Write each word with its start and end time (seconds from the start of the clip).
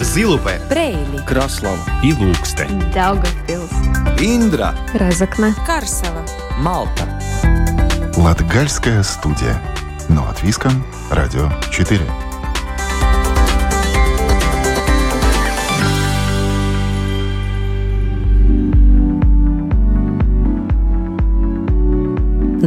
Зилупе, 0.00 0.60
Брейли, 0.68 1.24
Краслава 1.24 1.78
и 2.02 2.12
Ilūkste, 2.12 2.66
Daugavpils, 2.92 3.70
Индра 4.20 4.74
Разокна, 4.92 5.54
Карсела. 5.66 6.24
Малта 6.58 7.06
Латгальская 8.16 9.04
студия. 9.04 9.62
Но 10.08 10.22
от 10.28 10.42
Виска, 10.42 10.70
Радио 11.12 11.48
4. 11.70 12.21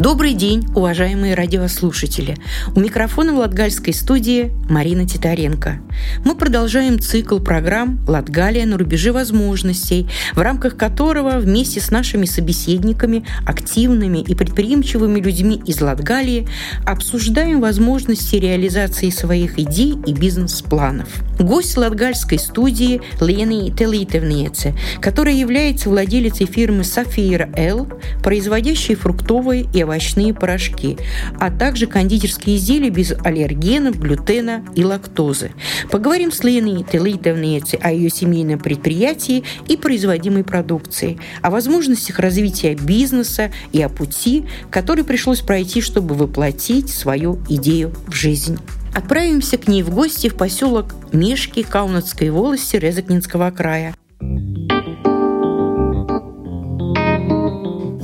Добрый 0.05 0.33
день, 0.33 0.63
уважаемые 0.75 1.33
радиослушатели. 1.33 2.37
У 2.75 2.79
микрофона 2.79 3.33
в 3.33 3.37
Латгальской 3.37 3.91
студии 3.91 4.51
Марина 4.69 5.07
Титаренко. 5.07 5.81
Мы 6.23 6.35
продолжаем 6.35 6.99
цикл 6.99 7.39
программ 7.39 8.05
«Латгалия 8.07 8.67
на 8.67 8.77
рубеже 8.77 9.11
возможностей», 9.11 10.07
в 10.35 10.41
рамках 10.41 10.77
которого 10.77 11.39
вместе 11.39 11.81
с 11.81 11.89
нашими 11.89 12.25
собеседниками, 12.25 13.25
активными 13.47 14.19
и 14.19 14.35
предприимчивыми 14.35 15.19
людьми 15.19 15.59
из 15.65 15.81
Латгалии 15.81 16.47
обсуждаем 16.85 17.59
возможности 17.59 18.35
реализации 18.35 19.09
своих 19.09 19.57
идей 19.57 19.95
и 20.05 20.13
бизнес-планов. 20.13 21.07
Гость 21.39 21.77
латгальской 21.77 22.37
студии 22.37 23.01
Лени 23.19 23.71
Телитевнеце, 23.71 24.75
которая 25.01 25.33
является 25.33 25.89
владелицей 25.89 26.45
фирмы 26.45 26.83
«Сафира 26.83 27.49
Л», 27.57 27.87
производящей 28.21 28.93
фруктовые 28.93 29.65
и 29.73 29.83
овощные 29.83 29.94
порошки, 30.33 30.97
а 31.39 31.51
также 31.51 31.87
кондитерские 31.87 32.57
изделия 32.57 32.89
без 32.89 33.13
аллергенов, 33.23 33.99
глютена 33.99 34.65
и 34.75 34.83
лактозы. 34.83 35.51
Поговорим 35.91 36.31
с 36.31 36.43
Леной 36.43 36.83
Телитовнеце 36.83 37.75
о 37.81 37.91
ее 37.91 38.09
семейном 38.09 38.59
предприятии 38.59 39.43
и 39.67 39.77
производимой 39.77 40.43
продукции, 40.43 41.19
о 41.41 41.49
возможностях 41.49 42.19
развития 42.19 42.75
бизнеса 42.75 43.51
и 43.71 43.81
о 43.81 43.89
пути, 43.89 44.45
который 44.69 45.03
пришлось 45.03 45.41
пройти, 45.41 45.81
чтобы 45.81 46.15
воплотить 46.15 46.89
свою 46.89 47.39
идею 47.49 47.93
в 48.07 48.13
жизнь. 48.13 48.57
Отправимся 48.93 49.57
к 49.57 49.67
ней 49.67 49.83
в 49.83 49.89
гости 49.89 50.29
в 50.29 50.35
поселок 50.35 50.95
Мешки 51.11 51.63
Каунацкой 51.63 52.29
волости 52.29 52.77
Резакнинского 52.77 53.51
края. 53.51 53.93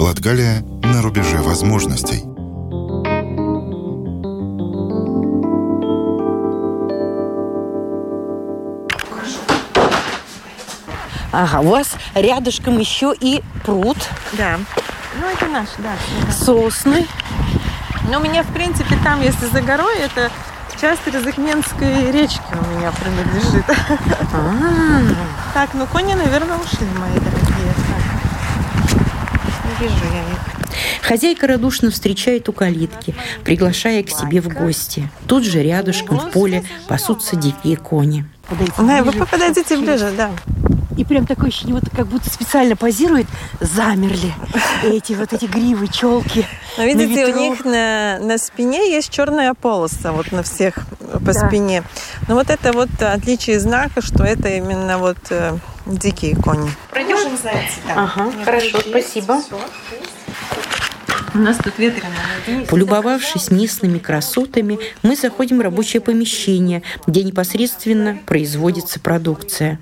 Латгалия 0.02 0.64
на 0.82 1.04
рубеже 1.04 1.38
возможностей. 1.44 2.24
Ага, 11.32 11.60
у 11.60 11.70
вас 11.70 11.92
рядышком 12.16 12.80
еще 12.80 13.14
и 13.20 13.44
пруд, 13.64 13.98
Да. 14.34 14.58
Ну, 15.20 15.28
это 15.28 15.46
наш, 15.46 15.68
да. 15.78 15.94
сосны. 16.32 17.06
Но 18.10 18.20
у 18.20 18.24
меня, 18.24 18.42
в 18.42 18.48
принципе, 18.48 18.98
там, 19.04 19.22
если 19.22 19.46
за 19.46 19.62
горой, 19.62 20.00
это 20.00 20.32
часть 20.82 21.06
Резакменской 21.06 22.12
речки 22.12 22.42
у 22.50 22.78
меня 22.80 22.92
принадлежит. 22.92 23.66
А, 24.34 25.02
Так, 25.54 25.76
ну 25.76 25.86
кони, 25.86 26.16
наверное, 26.16 26.58
ушли, 26.58 26.88
мои 26.98 27.14
дорогие. 27.20 28.01
Вижу 29.82 29.94
я 30.14 30.22
их. 30.22 31.02
Хозяйка 31.02 31.48
радушно 31.48 31.92
встречает 31.92 32.48
у 32.48 32.54
калитки, 32.54 33.16
приглашая 33.44 34.04
к 34.04 34.10
себе 34.10 34.42
в 34.42 34.48
гости. 34.48 35.10
Тут 35.28 35.44
же 35.44 35.62
рядышком 35.64 36.20
в 36.20 36.32
поле 36.32 36.64
пасутся 36.88 37.36
дикие 37.36 37.76
кони. 37.78 38.26
Да, 38.78 39.04
вы 39.04 39.12
подойдите 39.26 39.78
ближе, 39.78 40.12
да. 40.16 40.32
И 40.98 41.06
прям 41.06 41.26
такое 41.26 41.48
ощущение, 41.50 41.76
вот 41.76 41.86
как 41.96 42.06
будто 42.08 42.30
специально 42.30 42.76
позирует, 42.76 43.26
замерли 43.62 44.34
эти 44.84 45.14
вот 45.14 45.32
эти 45.34 45.46
гривы, 45.46 45.88
челки. 45.88 46.46
Но 46.78 46.84
видите, 46.84 47.26
у 47.28 47.38
них 47.38 47.64
на, 47.66 48.20
на 48.20 48.38
спине 48.38 48.92
есть 48.92 49.10
черная 49.10 49.54
полоса, 49.54 50.12
вот 50.12 50.32
на 50.34 50.44
всех 50.44 50.76
по 51.14 51.34
Да. 51.34 51.48
спине. 51.48 51.84
Но 52.28 52.36
вот 52.36 52.50
это 52.50 52.74
вот 52.74 52.90
отличие 53.00 53.60
знака, 53.60 54.02
что 54.02 54.24
это 54.24 54.50
именно 54.50 54.98
вот 54.98 55.18
э, 55.30 55.58
дикие 55.86 56.36
кони. 56.36 56.70
Пройдем 56.90 57.38
зайти, 57.38 57.80
Ага, 57.90 58.32
хорошо, 58.44 58.80
спасибо. 58.82 59.42
У 61.34 61.38
нас 61.38 61.58
тут 61.58 61.78
ветрено. 61.78 62.16
Полюбовавшись 62.70 63.52
местными 63.52 64.00
красотами, 64.00 64.80
мы 65.02 65.16
заходим 65.16 65.60
в 65.60 65.62
рабочее 65.62 66.02
помещение, 66.02 66.84
где 67.08 67.24
непосредственно 67.24 68.20
производится 68.26 69.00
продукция. 69.00 69.80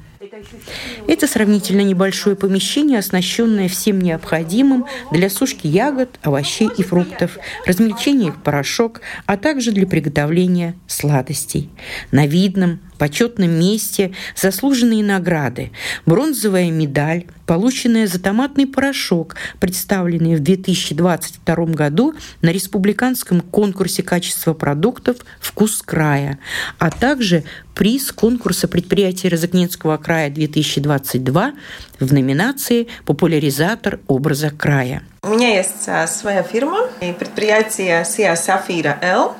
Это 1.08 1.28
сравнительно 1.28 1.82
небольшое 1.82 2.36
помещение, 2.36 3.00
оснащенное 3.00 3.68
всем 3.68 4.00
необходимым 4.00 4.86
для 5.12 5.30
сушки 5.30 5.68
ягод, 5.68 6.20
овощей 6.22 6.70
и 6.78 6.84
фруктов, 6.84 7.38
размельчения 7.66 8.28
их 8.28 8.36
в 8.36 8.42
порошок, 8.42 9.02
а 9.26 9.38
также 9.38 9.72
для 9.72 9.88
приготовления 9.88 10.76
сладостей. 10.88 11.70
На 12.12 12.28
видном, 12.28 12.80
почетном 13.00 13.50
месте 13.50 14.14
заслуженные 14.36 15.04
награды. 15.04 15.72
Бронзовая 16.06 16.70
медаль, 16.70 17.26
полученная 17.48 18.06
за 18.06 18.20
томатный 18.20 18.68
порошок, 18.68 19.36
представленный 19.60 20.36
в 20.36 20.42
2022 20.42 21.56
году 21.66 22.14
на 22.44 22.50
республиканском 22.50 23.42
конкурсе 23.42 24.04
качества 24.04 24.54
продуктов 24.54 25.18
«Вкус 25.40 25.82
края», 25.82 26.38
а 26.78 26.92
также 26.92 27.44
приз 27.74 28.12
конкурса 28.12 28.68
предприятия 28.68 29.30
Розыкненского 29.30 29.98
края 29.98 30.30
2022 30.30 31.54
в 32.00 32.14
номинации 32.14 32.88
«Популяризатор 33.06 34.00
образа 34.08 34.52
края». 34.52 35.02
У 35.24 35.30
меня 35.30 35.56
есть 35.56 35.88
а, 35.88 36.06
своя 36.08 36.44
фирма 36.44 36.90
и 37.02 37.12
предприятие 37.14 38.06
Сия 38.06 38.36
Сафира 38.36 38.98
Л. 39.02 39.36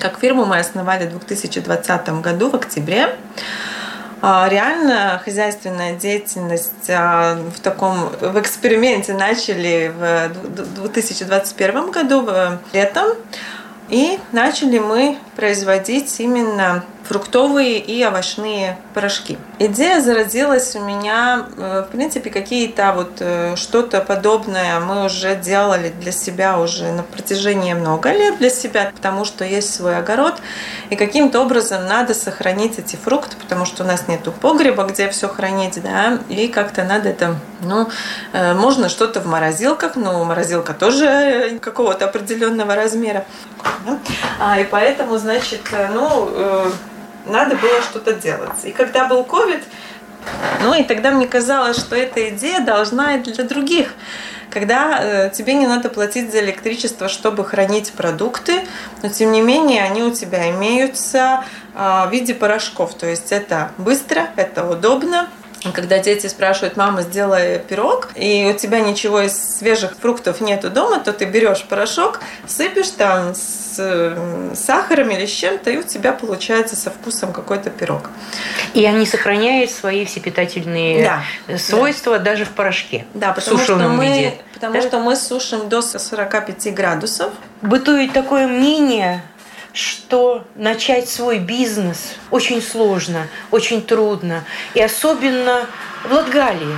Как 0.00 0.18
фирму 0.20 0.44
мы 0.44 0.58
основали 0.58 1.06
в 1.06 1.18
2020 1.18 2.08
году 2.20 2.50
в 2.50 2.54
октябре. 2.54 3.16
А, 4.22 4.48
Реально 4.48 5.20
хозяйственная 5.24 5.94
деятельность 5.94 6.88
а, 6.88 7.36
в 7.54 7.60
таком 7.60 8.08
в 8.20 8.40
эксперименте 8.40 9.12
начали 9.12 9.92
в 9.94 10.32
д- 10.32 10.62
д- 10.64 10.80
2021 10.80 11.90
году 11.90 12.28
летом. 12.72 13.08
И 13.90 14.18
начали 14.32 14.78
мы 14.78 15.18
производить 15.36 16.18
именно 16.18 16.82
фруктовые 17.06 17.78
и 17.78 18.02
овощные 18.06 18.78
порошки. 18.94 19.36
Идея 19.60 20.00
зародилась 20.00 20.74
у 20.74 20.80
меня, 20.80 21.46
э, 21.56 21.84
в 21.86 21.92
принципе, 21.92 22.28
какие-то 22.28 22.92
вот 22.92 23.12
э, 23.20 23.54
что-то 23.54 24.00
подобное 24.00 24.80
мы 24.80 25.04
уже 25.04 25.36
делали 25.36 25.90
для 25.90 26.10
себя 26.10 26.58
уже 26.58 26.90
на 26.90 27.04
протяжении 27.04 27.72
много 27.72 28.10
лет 28.10 28.38
для 28.38 28.50
себя, 28.50 28.90
потому 28.92 29.24
что 29.24 29.44
есть 29.44 29.72
свой 29.72 29.96
огород, 29.96 30.34
и 30.90 30.96
каким-то 30.96 31.40
образом 31.40 31.86
надо 31.86 32.14
сохранить 32.14 32.80
эти 32.80 32.96
фрукты, 32.96 33.36
потому 33.40 33.64
что 33.64 33.84
у 33.84 33.86
нас 33.86 34.08
нету 34.08 34.32
погреба, 34.32 34.84
где 34.86 35.08
все 35.08 35.28
хранить, 35.28 35.80
да, 35.80 36.18
и 36.28 36.48
как-то 36.48 36.82
надо 36.82 37.10
это, 37.10 37.36
ну, 37.60 37.88
э, 38.32 38.54
можно 38.54 38.88
что-то 38.88 39.20
в 39.20 39.26
морозилках, 39.26 39.94
но 39.94 40.24
морозилка 40.24 40.74
тоже 40.74 41.60
какого-то 41.60 42.06
определенного 42.06 42.74
размера. 42.74 43.24
А, 44.40 44.58
и 44.58 44.64
поэтому, 44.64 45.16
значит, 45.18 45.60
ну, 45.94 46.72
надо 47.26 47.56
было 47.56 47.80
что-то 47.82 48.12
делать. 48.14 48.64
И 48.64 48.72
когда 48.72 49.06
был 49.06 49.24
ковид, 49.24 49.62
ну 50.62 50.74
и 50.74 50.82
тогда 50.84 51.10
мне 51.10 51.26
казалось, 51.26 51.78
что 51.78 51.96
эта 51.96 52.30
идея 52.30 52.60
должна 52.60 53.16
и 53.16 53.18
для 53.18 53.44
других. 53.44 53.94
Когда 54.50 54.98
э, 55.00 55.30
тебе 55.30 55.54
не 55.54 55.66
надо 55.66 55.88
платить 55.88 56.30
за 56.30 56.40
электричество, 56.40 57.08
чтобы 57.08 57.44
хранить 57.44 57.92
продукты, 57.92 58.60
но 59.02 59.08
тем 59.08 59.32
не 59.32 59.42
менее 59.42 59.82
они 59.82 60.02
у 60.02 60.12
тебя 60.12 60.50
имеются 60.50 61.44
э, 61.74 61.78
в 62.06 62.08
виде 62.12 62.34
порошков. 62.34 62.94
То 62.94 63.06
есть 63.06 63.32
это 63.32 63.72
быстро, 63.78 64.28
это 64.36 64.64
удобно. 64.64 65.28
Когда 65.72 65.98
дети 65.98 66.26
спрашивают, 66.26 66.76
мама, 66.76 67.02
сделай 67.02 67.58
пирог, 67.58 68.10
и 68.14 68.52
у 68.54 68.58
тебя 68.58 68.80
ничего 68.80 69.22
из 69.22 69.58
свежих 69.58 69.96
фруктов 70.00 70.40
нету 70.40 70.68
дома, 70.70 71.00
то 71.00 71.12
ты 71.12 71.24
берешь 71.24 71.62
порошок, 71.64 72.20
сыпешь 72.46 72.90
там 72.90 73.34
с 73.34 73.76
э, 73.78 74.50
сахаром 74.54 75.10
или 75.10 75.24
с 75.26 75.30
чем-то, 75.30 75.70
и 75.70 75.78
у 75.78 75.82
тебя 75.82 76.12
получается 76.12 76.76
со 76.76 76.90
вкусом 76.90 77.32
какой-то 77.32 77.70
пирог. 77.70 78.10
И 78.74 78.84
они 78.84 79.06
сохраняют 79.06 79.70
свои 79.70 80.04
все 80.04 80.20
питательные 80.20 81.02
Да, 81.48 81.56
свойства 81.58 82.18
даже 82.18 82.44
в 82.44 82.50
порошке. 82.50 83.06
Да, 83.14 83.32
в 83.32 83.36
потому, 83.36 83.58
что 83.58 83.76
мы, 83.76 84.06
виде. 84.06 84.34
потому 84.52 84.74
Да? 84.74 84.82
что 84.82 84.98
мы 84.98 85.16
сушим 85.16 85.68
до 85.68 85.80
45 85.82 86.74
градусов. 86.74 87.32
Бытует 87.62 88.12
такое 88.12 88.46
мнение, 88.46 89.22
что 89.74 90.44
начать 90.54 91.08
свой 91.08 91.40
бизнес 91.40 92.14
очень 92.30 92.62
сложно, 92.62 93.26
очень 93.50 93.82
трудно. 93.82 94.44
И 94.72 94.80
особенно 94.80 95.66
в 96.04 96.12
Латгалии. 96.12 96.76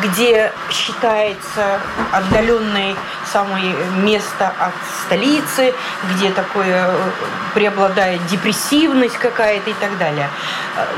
где 0.00 0.50
считается 0.70 1.80
отдаленное 2.10 2.96
самое 3.30 3.74
место 3.96 4.52
от 4.58 4.72
столицы, 5.04 5.74
где 6.14 6.30
такое 6.30 6.88
э, 6.88 7.10
преобладает 7.54 8.26
депрессивность 8.26 9.18
какая-то 9.18 9.70
и 9.70 9.74
так 9.74 9.98
далее. 9.98 10.30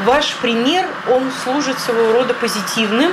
Ваш 0.04 0.34
пример, 0.36 0.86
он 1.10 1.32
служит 1.42 1.78
своего 1.80 2.12
рода 2.12 2.34
позитивным 2.34 3.12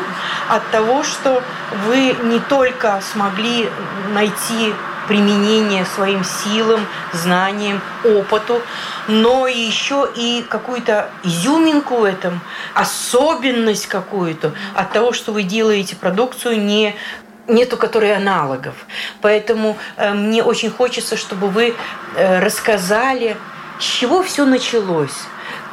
от 0.49 0.69
того, 0.69 1.03
что 1.03 1.41
вы 1.87 2.15
не 2.23 2.39
только 2.41 3.01
смогли 3.11 3.69
найти 4.13 4.73
применение 5.11 5.83
своим 5.83 6.23
силам, 6.23 6.87
знаниям, 7.11 7.81
опыту, 8.05 8.61
но 9.09 9.45
еще 9.45 10.07
и 10.15 10.41
какую-то 10.47 11.09
изюминку 11.25 11.97
в 11.97 12.03
этом, 12.05 12.39
особенность 12.73 13.87
какую-то 13.87 14.53
от 14.73 14.93
того, 14.93 15.11
что 15.11 15.33
вы 15.33 15.43
делаете 15.43 15.97
продукцию 15.97 16.63
не 16.63 16.95
нету 17.49 17.75
которой 17.75 18.15
аналогов. 18.15 18.73
Поэтому 19.19 19.75
э, 19.97 20.13
мне 20.13 20.43
очень 20.43 20.69
хочется, 20.69 21.17
чтобы 21.17 21.49
вы 21.49 21.75
э, 22.15 22.39
рассказали, 22.39 23.35
с 23.81 23.83
чего 23.83 24.23
все 24.23 24.45
началось. 24.45 25.25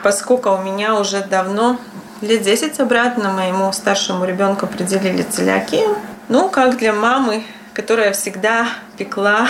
Поскольку 0.03 0.51
у 0.51 0.63
меня 0.63 0.97
уже 0.97 1.21
давно, 1.21 1.79
лет 2.23 2.43
10 2.43 2.81
обратно, 2.81 3.31
моему 3.31 3.73
старшему 3.73 4.25
ребенку 4.25 4.67
определили 4.67 5.23
целиакию, 5.23 5.97
ну, 6.29 6.49
как 6.49 6.77
для 6.79 6.93
мамы, 6.93 7.45
которая 7.79 8.13
всегда 8.13 8.67
пекла 8.97 9.47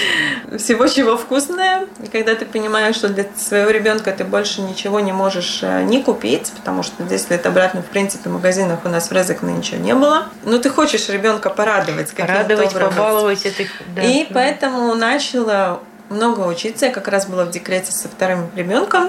всего 0.58 0.86
чего 0.88 1.16
вкусное. 1.16 1.86
И 2.04 2.08
когда 2.08 2.34
ты 2.34 2.44
понимаешь, 2.44 2.96
что 2.96 3.08
для 3.08 3.24
своего 3.34 3.70
ребенка 3.70 4.12
ты 4.12 4.24
больше 4.24 4.60
ничего 4.60 5.00
не 5.00 5.12
можешь 5.12 5.60
э, 5.62 5.82
не 5.84 6.02
купить, 6.02 6.52
потому 6.54 6.82
что 6.82 7.02
10 7.02 7.30
лет 7.30 7.46
обратно, 7.46 7.80
в 7.80 7.86
принципе, 7.86 8.28
в 8.28 8.32
магазинах 8.34 8.80
у 8.84 8.90
нас 8.90 9.08
в 9.08 9.12
Резекне 9.12 9.54
ничего 9.54 9.78
не 9.78 9.94
было. 9.94 10.26
Но 10.44 10.58
ты 10.58 10.68
хочешь 10.68 11.08
ребенка 11.08 11.48
порадовать. 11.48 12.12
Порадовать, 12.14 12.74
побаловать. 12.74 13.46
Это, 13.46 13.62
да. 13.96 14.02
И 14.02 14.26
поэтому 14.30 14.94
начала 14.94 15.80
много 16.10 16.40
учиться. 16.40 16.84
Я 16.84 16.92
как 16.92 17.08
раз 17.08 17.24
была 17.24 17.46
в 17.46 17.50
декрете 17.50 17.90
со 17.90 18.06
вторым 18.06 18.50
ребенком. 18.54 19.08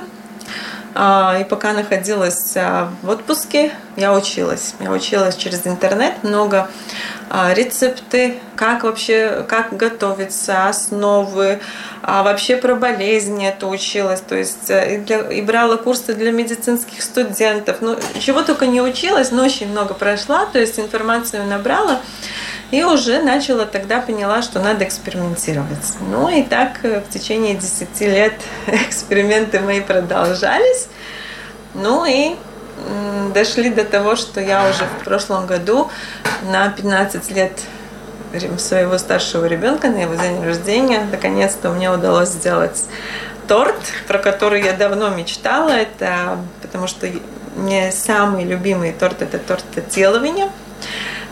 А, 0.96 1.40
и 1.40 1.44
пока 1.44 1.74
находилась 1.74 2.54
а, 2.56 2.92
в 3.02 3.10
отпуске, 3.10 3.72
я 3.96 4.14
училась. 4.14 4.76
Я 4.80 4.92
училась 4.92 5.36
через 5.36 5.66
интернет 5.66 6.24
много 6.24 6.70
а, 7.30 7.54
рецепты, 7.54 8.40
как 8.56 8.84
вообще, 8.84 9.44
как 9.48 9.76
готовиться, 9.76 10.68
основы, 10.68 11.60
вообще 12.04 12.58
про 12.58 12.76
болезни 12.76 13.48
это 13.48 13.68
училась, 13.68 14.22
то 14.22 14.36
есть 14.36 14.70
э, 14.70 14.96
и, 14.96 14.98
для, 15.00 15.22
и 15.32 15.42
брала 15.42 15.78
курсы 15.78 16.14
для 16.14 16.32
медицинских 16.32 17.02
студентов. 17.02 17.78
Ну, 17.80 17.98
чего 18.20 18.44
только 18.44 18.68
не 18.68 18.82
училась, 18.82 19.32
но 19.32 19.44
очень 19.44 19.70
много 19.70 19.94
прошла, 19.94 20.46
то 20.46 20.60
есть 20.60 20.78
информацию 20.80 21.46
набрала. 21.46 22.02
И 22.74 22.84
уже 22.84 23.22
начала 23.22 23.68
тогда 23.68 24.02
поняла, 24.02 24.42
что 24.42 24.60
надо 24.60 24.84
экспериментировать. 24.84 25.94
Ну 26.10 26.28
и 26.28 26.42
так 26.42 26.80
э, 26.82 27.02
в 27.02 27.14
течение 27.14 27.54
10 27.54 28.02
лет 28.02 28.34
эксперименты 28.66 29.60
мои 29.60 29.80
продолжались. 29.80 30.88
Ну 31.76 32.04
и 32.04 32.36
дошли 33.32 33.70
до 33.70 33.84
того, 33.84 34.16
что 34.16 34.42
я 34.42 34.68
уже 34.68 34.86
в 34.86 35.04
прошлом 35.04 35.46
году 35.46 35.92
на 36.52 36.68
15 36.68 37.30
лет 37.30 37.52
своего 38.58 38.98
старшего 38.98 39.46
ребенка 39.46 39.90
на 39.90 39.98
его 39.98 40.16
день 40.16 40.44
рождения 40.44 41.08
наконец-то 41.12 41.70
мне 41.70 41.92
удалось 41.92 42.30
сделать 42.30 42.86
торт, 43.48 43.76
про 44.08 44.18
который 44.18 44.64
я 44.64 44.74
давно 44.74 45.10
мечтала. 45.10 45.70
Это 45.70 46.40
потому 46.64 46.88
что 46.88 47.08
мне 47.56 47.92
самый 47.92 48.46
любимый 48.46 48.94
торт 48.94 49.22
это 49.22 49.38
торт 49.38 49.64
Теловиня. 49.92 50.50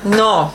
Но 0.03 0.53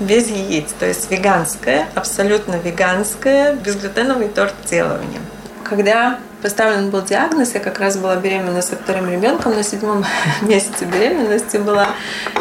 без 0.00 0.28
яиц, 0.28 0.72
то 0.78 0.86
есть 0.86 1.10
веганское, 1.10 1.88
абсолютно 1.94 2.56
веганское, 2.56 3.54
безглютеновый 3.54 4.28
торт 4.28 4.54
делания. 4.68 5.20
Когда 5.64 6.18
поставлен 6.42 6.90
был 6.90 7.02
диагноз, 7.02 7.54
я 7.54 7.60
как 7.60 7.78
раз 7.78 7.96
была 7.96 8.16
беременна 8.16 8.62
со 8.62 8.76
вторым 8.76 9.10
ребенком, 9.10 9.54
на 9.54 9.62
седьмом 9.62 10.04
месяце 10.42 10.84
беременности 10.84 11.56
была, 11.56 11.88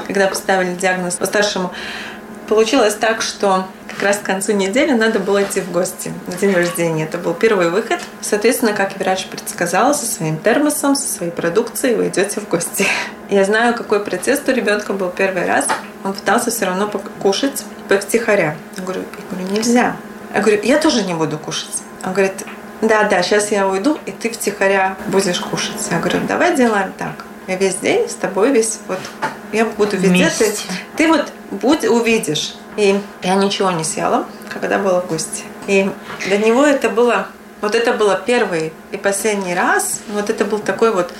когда 0.05 0.27
поставили 0.27 0.75
диагноз 0.75 1.15
по 1.15 1.25
старшему, 1.25 1.71
получилось 2.47 2.95
так, 2.95 3.21
что 3.21 3.67
как 3.87 4.01
раз 4.03 4.17
к 4.17 4.23
концу 4.23 4.53
недели 4.53 4.91
надо 4.91 5.19
было 5.19 5.43
идти 5.43 5.61
в 5.61 5.71
гости 5.71 6.11
на 6.27 6.35
день 6.35 6.53
рождения. 6.53 7.03
Это 7.03 7.17
был 7.17 7.33
первый 7.33 7.69
выход. 7.69 7.99
Соответственно, 8.21 8.73
как 8.73 8.97
врач 8.97 9.27
предсказал, 9.27 9.93
со 9.93 10.05
своим 10.05 10.37
термосом, 10.37 10.95
со 10.95 11.07
своей 11.07 11.31
продукцией 11.31 11.95
вы 11.95 12.07
идете 12.07 12.39
в 12.39 12.47
гости. 12.47 12.85
Я 13.29 13.43
знаю, 13.43 13.75
какой 13.75 14.03
процесс 14.03 14.41
у 14.47 14.51
ребенка 14.51 14.93
был 14.93 15.09
первый 15.09 15.45
раз. 15.45 15.67
Он 16.03 16.13
пытался 16.13 16.51
все 16.51 16.65
равно 16.65 16.87
покушать 16.87 17.63
повтихаря. 17.89 18.55
Я 18.77 18.83
говорю, 18.83 19.01
я 19.01 19.35
говорю, 19.35 19.53
нельзя. 19.53 19.95
Я 20.33 20.41
говорю, 20.41 20.61
я 20.63 20.77
тоже 20.77 21.03
не 21.03 21.13
буду 21.13 21.37
кушать. 21.37 21.83
Он 22.05 22.13
говорит, 22.13 22.45
да, 22.81 23.03
да, 23.03 23.21
сейчас 23.23 23.51
я 23.51 23.67
уйду, 23.67 23.97
и 24.05 24.11
ты 24.11 24.29
втихаря 24.29 24.95
будешь 25.07 25.39
кушать. 25.39 25.87
Я 25.89 25.99
говорю, 25.99 26.19
давай 26.27 26.55
делаем 26.55 26.93
так. 26.97 27.25
Я 27.47 27.55
весь 27.55 27.75
день 27.75 28.07
с 28.09 28.13
тобой 28.13 28.51
весь 28.51 28.79
вот 28.87 28.99
я 29.51 29.65
буду 29.65 29.97
везде. 29.97 30.29
Ты, 30.37 30.53
ты 30.97 31.07
вот 31.07 31.31
будь, 31.51 31.85
увидишь. 31.85 32.55
И 32.75 32.99
я 33.23 33.35
ничего 33.35 33.71
не 33.71 33.83
съела, 33.83 34.25
когда 34.49 34.77
была 34.77 35.01
в 35.01 35.07
гости. 35.07 35.43
И 35.67 35.89
для 36.25 36.37
него 36.37 36.63
это 36.63 36.89
было, 36.89 37.27
вот 37.61 37.75
это 37.75 37.93
было 37.93 38.21
первый 38.23 38.71
и 38.91 38.97
последний 38.97 39.55
раз. 39.55 40.01
Вот 40.09 40.29
это 40.29 40.45
был 40.45 40.59
такой 40.59 40.93
вот 40.93 41.11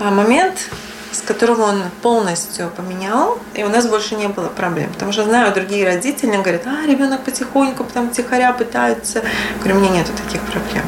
а, 0.00 0.10
момент, 0.10 0.68
с 1.12 1.22
которого 1.22 1.62
он 1.62 1.82
полностью 2.02 2.70
поменял, 2.76 3.38
и 3.54 3.62
у 3.62 3.68
нас 3.68 3.86
больше 3.86 4.16
не 4.16 4.28
было 4.28 4.48
проблем. 4.48 4.92
Потому 4.92 5.12
что 5.12 5.24
знаю, 5.24 5.54
другие 5.54 5.86
родители 5.86 6.36
говорят, 6.36 6.66
а, 6.66 6.84
ребенок 6.86 7.22
потихоньку, 7.22 7.84
там 7.84 8.10
тихоря 8.10 8.52
пытается. 8.52 9.22
Говорю, 9.60 9.76
у 9.76 9.80
меня 9.80 9.90
нету 9.90 10.12
таких 10.24 10.40
проблем. 10.42 10.84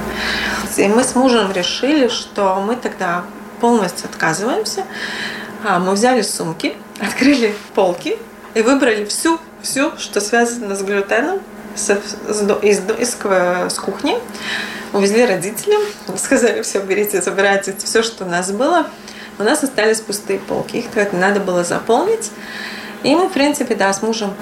И 0.77 0.89
мы 0.89 1.05
с 1.05 1.15
мужем 1.15 1.53
решили, 1.53 2.09
что 2.09 2.61
мы 2.61 2.77
тогда 2.77 3.25
полностью 3.61 4.09
отказываемся. 4.09 4.85
А, 5.65 5.79
мы 5.79 5.93
взяли 5.93 6.23
сумки, 6.23 6.77
открыли 7.01 7.55
полки 7.75 8.19
и 8.58 8.62
выбрали 8.62 9.05
всю, 9.05 9.38
всю, 9.62 9.96
что 9.99 10.20
связано 10.20 10.75
с 10.75 10.82
глютеном, 10.82 11.40
с, 11.75 11.90
с, 12.28 12.58
из, 12.62 12.81
из, 12.99 13.16
с 13.16 13.78
кухни. 13.78 14.19
Увезли 14.93 15.25
родителям, 15.26 15.82
сказали, 16.16 16.62
все, 16.62 16.81
берите, 16.81 17.22
забирайте 17.22 17.75
все, 17.78 18.02
что 18.02 18.25
у 18.25 18.28
нас 18.28 18.50
было 18.50 18.87
у 19.38 19.44
нас 19.44 19.62
остались 19.62 20.00
пустые 20.00 20.40
полки. 20.40 20.78
Их 20.78 20.87
надо 21.12 21.40
было 21.40 21.62
заполнить. 21.62 22.31
И 23.05 23.14
мы, 23.14 23.28
в 23.28 23.32
принципе, 23.32 23.76
да, 23.76 23.93
с 23.93 24.02
мужем 24.02 24.34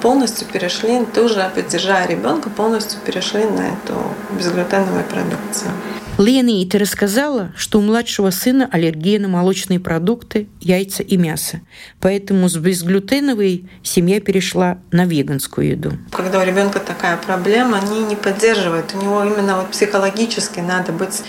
полностью 0.00 0.46
перешли, 0.46 1.04
тоже 1.06 1.50
поддержая 1.52 2.06
ребенка, 2.06 2.48
полностью 2.48 3.00
перешли 3.00 3.44
на 3.44 3.62
эту 3.62 4.00
безглютеновую 4.30 5.02
продукцию. 5.04 5.72
Лена, 6.20 6.50
и 6.50 6.66
ты 6.66 6.78
рассказала, 6.78 7.50
что 7.56 7.78
у 7.78 7.82
младшего 7.82 8.30
сына 8.30 8.68
аллергия 8.70 9.18
на 9.18 9.28
молочные 9.28 9.80
продукты, 9.80 10.48
яйца 10.60 11.02
и 11.02 11.16
мясо. 11.16 11.62
Поэтому 11.98 12.46
с 12.48 12.56
безглютеновой 12.56 13.70
семья 13.82 14.20
перешла 14.20 14.78
на 14.90 15.06
веганскую 15.06 15.70
еду. 15.70 15.92
Когда 16.12 16.40
у 16.40 16.44
ребенка 16.44 16.78
такая 16.78 17.16
проблема, 17.16 17.78
они 17.78 18.00
не 18.04 18.16
поддерживают. 18.16 18.94
У 18.94 19.02
него 19.02 19.24
именно 19.24 19.56
вот 19.56 19.70
психологически 19.70 20.60
надо 20.60 20.92
быть 20.92 21.22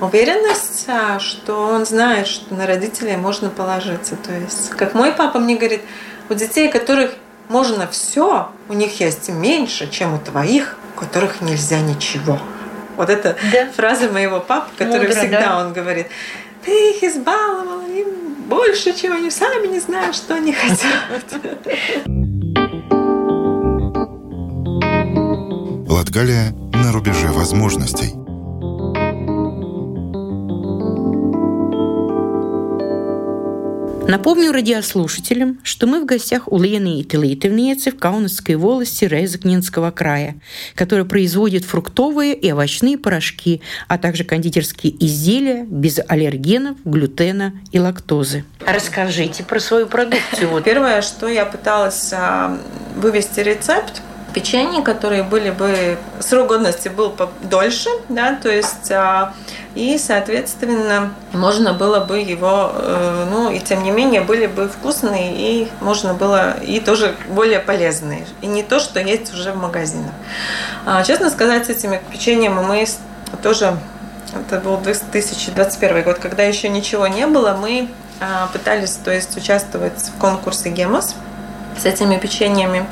уверенность, 0.00 0.86
а, 0.88 1.20
что 1.20 1.68
он 1.68 1.86
знает, 1.86 2.26
что 2.26 2.52
на 2.52 2.66
родителей 2.66 3.16
можно 3.16 3.48
положиться. 3.48 4.16
То 4.16 4.32
есть, 4.36 4.70
как 4.70 4.94
мой 4.94 5.12
папа 5.12 5.38
мне 5.38 5.56
говорит, 5.56 5.82
у 6.28 6.34
детей, 6.34 6.68
которых 6.68 7.14
можно 7.48 7.86
все, 7.86 8.50
у 8.68 8.72
них 8.72 8.98
есть 8.98 9.28
меньше, 9.28 9.88
чем 9.88 10.14
у 10.14 10.18
твоих, 10.18 10.76
у 10.96 10.98
которых 10.98 11.40
нельзя 11.42 11.80
ничего. 11.80 12.40
Вот 12.96 13.10
это 13.10 13.36
да. 13.52 13.70
фраза 13.72 14.08
моего 14.08 14.40
папы, 14.40 14.70
который 14.76 15.08
Мудро, 15.08 15.20
всегда 15.20 15.40
да? 15.40 15.58
он 15.60 15.72
говорит, 15.72 16.06
ты 16.64 16.90
их 16.90 17.02
избаловала 17.02 17.86
им 17.86 18.08
больше, 18.48 18.92
чем 18.94 19.12
они 19.12 19.30
сами 19.30 19.66
не 19.66 19.80
знают, 19.80 20.16
что 20.16 20.34
они 20.34 20.52
хотят. 20.52 21.24
Латгалия 25.88 26.52
на 26.72 26.92
рубеже 26.92 27.28
возможностей. 27.28 28.25
Напомню 34.08 34.52
радиослушателям, 34.52 35.58
что 35.64 35.88
мы 35.88 36.00
в 36.00 36.06
гостях 36.06 36.46
у 36.46 36.62
Лены 36.62 37.00
Ителейтовницы 37.00 37.90
в 37.90 37.98
Каунасской 37.98 38.54
волости 38.54 39.04
Резакнинского 39.04 39.90
края, 39.90 40.36
которая 40.76 41.04
производит 41.04 41.64
фруктовые 41.64 42.32
и 42.34 42.52
овощные 42.52 42.98
порошки, 42.98 43.62
а 43.88 43.98
также 43.98 44.22
кондитерские 44.22 44.94
изделия 45.04 45.64
без 45.64 45.98
аллергенов, 46.06 46.76
глютена 46.84 47.54
и 47.72 47.80
лактозы. 47.80 48.44
Расскажите 48.64 49.42
про 49.42 49.58
свою 49.58 49.88
продукцию. 49.88 50.62
Первое, 50.62 51.02
что 51.02 51.26
я 51.26 51.44
пыталась 51.44 52.12
а, 52.12 52.60
вывести 52.94 53.40
рецепт, 53.40 54.02
печенье, 54.36 54.82
которые 54.82 55.22
были 55.22 55.48
бы 55.48 55.96
срок 56.20 56.48
годности 56.48 56.88
был 56.88 57.16
дольше, 57.42 57.88
да, 58.10 58.34
то 58.34 58.50
есть 58.50 58.92
а, 58.92 59.32
и, 59.74 59.96
соответственно, 59.96 61.14
можно 61.32 61.72
было 61.72 62.00
бы 62.00 62.18
его, 62.18 62.70
э, 62.74 63.28
ну, 63.30 63.50
и 63.50 63.58
тем 63.60 63.82
не 63.82 63.90
менее, 63.90 64.20
были 64.20 64.46
бы 64.46 64.68
вкусные, 64.68 65.32
и 65.34 65.68
можно 65.80 66.12
было, 66.12 66.58
и 66.60 66.80
тоже 66.80 67.14
более 67.30 67.60
полезные. 67.60 68.26
И 68.42 68.46
не 68.46 68.62
то, 68.62 68.78
что 68.78 69.00
есть 69.00 69.32
уже 69.32 69.52
в 69.52 69.56
магазинах. 69.56 70.12
А, 70.84 71.02
честно 71.02 71.30
сказать, 71.30 71.64
с 71.64 71.70
этими 71.70 71.98
печеньями 72.12 72.60
мы 72.60 72.86
тоже, 73.42 73.78
это 74.34 74.60
был 74.60 74.76
2021 74.76 76.02
год, 76.02 76.18
когда 76.18 76.42
еще 76.42 76.68
ничего 76.68 77.06
не 77.06 77.26
было, 77.26 77.56
мы 77.58 77.88
а, 78.20 78.48
пытались, 78.52 78.96
то 78.96 79.10
есть, 79.10 79.34
участвовать 79.34 79.98
в 80.14 80.20
конкурсе 80.20 80.68
Гемос 80.68 81.14
с 81.78 81.84
этими 81.84 82.16
печеньями. 82.18 82.86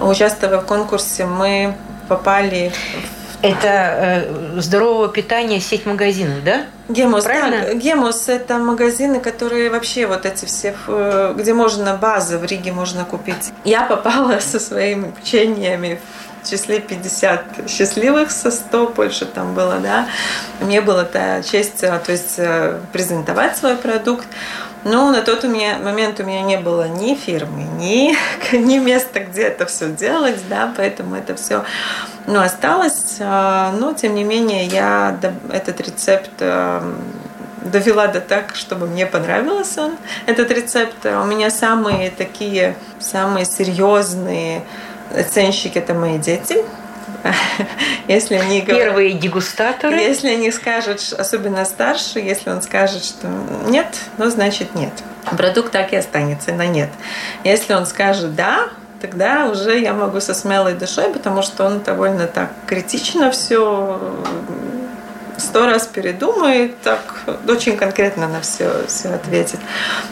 Участвуя 0.00 0.58
в 0.58 0.66
конкурсе, 0.66 1.26
мы 1.26 1.74
попали 2.08 2.70
в 2.70 3.18
это 3.40 3.68
э, 3.68 4.60
здорового 4.60 5.08
питания 5.08 5.60
сеть 5.60 5.86
магазинов, 5.86 6.42
да? 6.44 6.62
Гемос, 6.88 7.24
Правильно? 7.24 7.66
да. 7.66 7.74
Гемос– 7.74 8.24
это 8.28 8.58
магазины, 8.58 9.20
которые 9.20 9.70
вообще 9.70 10.06
вот 10.06 10.26
эти 10.26 10.44
все, 10.44 10.74
э, 10.88 11.34
где 11.36 11.54
можно 11.54 11.96
базы 11.96 12.38
в 12.38 12.44
Риге 12.44 12.72
можно 12.72 13.04
купить. 13.04 13.52
Я 13.64 13.82
попала 13.82 14.38
со 14.40 14.58
своими 14.58 15.12
печеньями 15.12 16.00
в 16.42 16.50
числе 16.50 16.80
50 16.80 17.68
счастливых 17.68 18.30
со 18.30 18.50
100, 18.50 18.88
больше 18.88 19.26
там 19.26 19.54
было, 19.54 19.78
да. 19.78 20.08
Мне 20.60 20.80
была 20.80 21.04
та 21.04 21.42
честь, 21.42 21.82
э, 21.82 22.00
то 22.04 22.10
есть 22.10 22.34
э, 22.38 22.80
презентовать 22.92 23.56
свой 23.56 23.76
продукт. 23.76 24.26
Но 24.84 25.10
на 25.10 25.22
тот 25.22 25.44
у 25.44 25.48
меня, 25.48 25.78
момент 25.78 26.20
у 26.20 26.24
меня 26.24 26.42
не 26.42 26.56
было 26.56 26.88
ни 26.88 27.14
фирмы, 27.14 27.62
ни, 27.78 28.16
ни 28.56 28.78
места, 28.78 29.20
где 29.20 29.42
это 29.42 29.66
все 29.66 29.90
делать, 29.90 30.40
да, 30.48 30.72
поэтому 30.76 31.16
это 31.16 31.34
все 31.34 31.64
ну, 32.26 32.40
осталось. 32.40 33.16
А, 33.20 33.72
но, 33.72 33.92
тем 33.92 34.14
не 34.14 34.24
менее, 34.24 34.66
я 34.66 35.18
этот 35.50 35.80
рецепт 35.80 36.30
а, 36.40 36.82
довела 37.64 38.06
до 38.06 38.20
так, 38.20 38.54
чтобы 38.54 38.86
мне 38.86 39.06
понравился 39.06 39.82
он, 39.82 39.96
этот 40.26 40.50
рецепт. 40.50 41.04
У 41.04 41.24
меня 41.24 41.50
самые 41.50 42.10
такие, 42.10 42.76
самые 43.00 43.44
серьезные 43.44 44.62
оценщики– 45.16 45.78
это 45.78 45.94
мои 45.94 46.18
дети. 46.18 46.64
Если 48.08 48.34
они 48.34 48.60
говорят, 48.62 48.88
Первые 48.88 49.12
дегустаторы. 49.14 49.96
Если 49.96 50.28
они 50.28 50.50
скажут, 50.50 51.00
особенно 51.16 51.64
старший, 51.64 52.24
если 52.24 52.50
он 52.50 52.62
скажет, 52.62 53.04
что 53.04 53.28
нет, 53.66 53.86
ну 54.16 54.30
значит 54.30 54.74
нет. 54.74 54.92
Продукт 55.36 55.72
так 55.72 55.92
и 55.92 55.96
останется 55.96 56.52
на 56.52 56.66
нет. 56.66 56.90
Если 57.44 57.74
он 57.74 57.86
скажет 57.86 58.34
да, 58.34 58.68
тогда 59.00 59.48
уже 59.48 59.78
я 59.78 59.92
могу 59.92 60.20
со 60.20 60.34
смелой 60.34 60.74
душой, 60.74 61.10
потому 61.10 61.42
что 61.42 61.64
он 61.64 61.80
довольно 61.80 62.26
так 62.26 62.50
критично 62.66 63.30
все 63.30 64.00
сто 65.38 65.66
раз 65.66 65.86
передумает, 65.86 66.80
так 66.82 67.22
очень 67.46 67.76
конкретно 67.76 68.28
на 68.28 68.40
все, 68.40 68.86
все 68.86 69.10
ответит. 69.10 69.60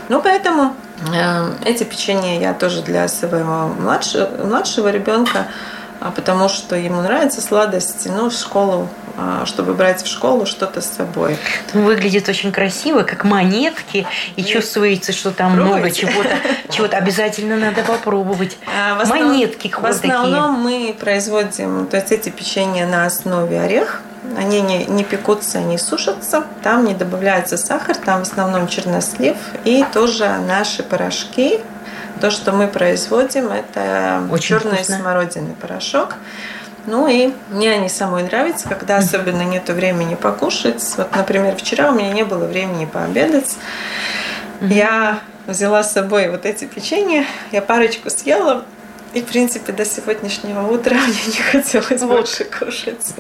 Ну, 0.09 0.23
поэтому 0.23 0.75
э, 1.13 1.51
эти 1.65 1.85
печенья 1.85 2.39
я 2.39 2.55
тоже 2.55 2.83
для 2.83 3.09
своего 3.09 3.69
младшего, 3.69 4.45
младшего 4.45 4.89
ребенка 4.89 5.49
потому 6.15 6.49
что 6.49 6.77
ему 6.77 7.01
нравятся 7.01 7.41
сладости, 7.41 8.09
ну, 8.09 8.31
в 8.31 8.33
школу, 8.33 8.89
а, 9.17 9.47
чтобы 9.47 9.75
брать 9.75 10.03
в 10.03 10.07
школу 10.07 10.47
что-то 10.47 10.81
с 10.81 10.87
собой. 10.87 11.39
Выглядит 11.73 12.29
очень 12.29 12.53
красиво, 12.53 13.03
как 13.03 13.25
монетки, 13.25 14.07
и 14.37 14.45
чувствуется, 14.45 15.13
что 15.13 15.31
там 15.31 15.55
Пробуйте. 15.55 15.75
много 15.75 15.91
чего-то, 15.91 16.37
чего-то 16.71 16.97
обязательно 16.99 17.57
надо 17.57 17.83
попробовать. 17.83 18.59
А, 18.67 19.01
основном, 19.01 19.29
монетки 19.29 19.69
В 19.69 19.85
основном 19.85 20.57
такие. 20.63 20.87
мы 20.89 20.95
производим, 20.95 21.87
то 21.87 21.97
есть 21.97 22.13
эти 22.13 22.29
печенья 22.29 22.87
на 22.87 23.07
основе 23.07 23.61
орех, 23.61 24.03
они 24.37 24.61
не, 24.61 24.85
не 24.87 25.05
пекутся, 25.05 25.59
они 25.59 25.79
сушатся. 25.79 26.45
Там 26.63 26.85
не 26.85 26.95
добавляется 26.95 27.57
сахар, 27.57 27.97
там 27.97 28.25
в 28.25 28.29
основном 28.29 28.69
чернослив 28.69 29.37
и 29.65 29.85
тоже 29.93 30.29
наши 30.47 30.83
порошки 30.83 31.61
то, 32.21 32.31
что 32.31 32.53
мы 32.53 32.69
производим, 32.69 33.49
это 33.49 34.27
Очень 34.31 34.49
черный 34.49 34.77
вкусно. 34.77 34.99
смородинный 34.99 35.55
порошок. 35.55 36.15
Ну 36.87 37.09
и 37.09 37.33
мне 37.51 37.73
они 37.73 37.89
самой 37.89 38.23
нравятся, 38.23 38.69
когда 38.69 38.97
особенно 38.97 39.43
нет 39.43 39.69
времени 39.69 40.15
покушать. 40.15 40.83
Вот, 40.97 41.15
например, 41.17 41.57
вчера 41.57 41.91
у 41.91 41.95
меня 41.95 42.13
не 42.13 42.25
было 42.25 42.47
времени 42.47 42.87
пообедать. 42.87 43.57
Я 44.61 45.21
взяла 45.47 45.83
с 45.83 45.93
собой 45.93 46.31
вот 46.31 46.47
эти 46.47 46.65
печенья, 46.65 47.27
я 47.53 47.61
парочку 47.61 48.09
съела, 48.09 48.65
и, 49.15 49.23
в 49.23 49.27
принципе, 49.27 49.73
до 49.73 49.85
сегодняшнего 49.85 50.71
утра 50.71 50.97
мне 51.07 51.27
не 51.27 51.43
хотелось 51.43 52.03
вот. 52.03 52.19
больше 52.19 52.45
кушать. 52.45 53.15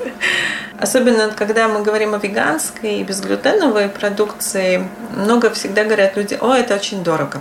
Особенно, 0.79 1.31
когда 1.31 1.69
мы 1.69 1.83
говорим 1.83 2.15
о 2.15 2.19
веганской 2.19 2.97
и 2.97 3.03
безглютеновой 3.03 3.89
продукции, 3.89 4.87
много 5.17 5.51
всегда 5.51 5.85
говорят 5.85 6.17
люди, 6.17 6.37
о, 6.41 6.55
это 6.55 6.75
очень 6.75 7.03
дорого. 7.03 7.41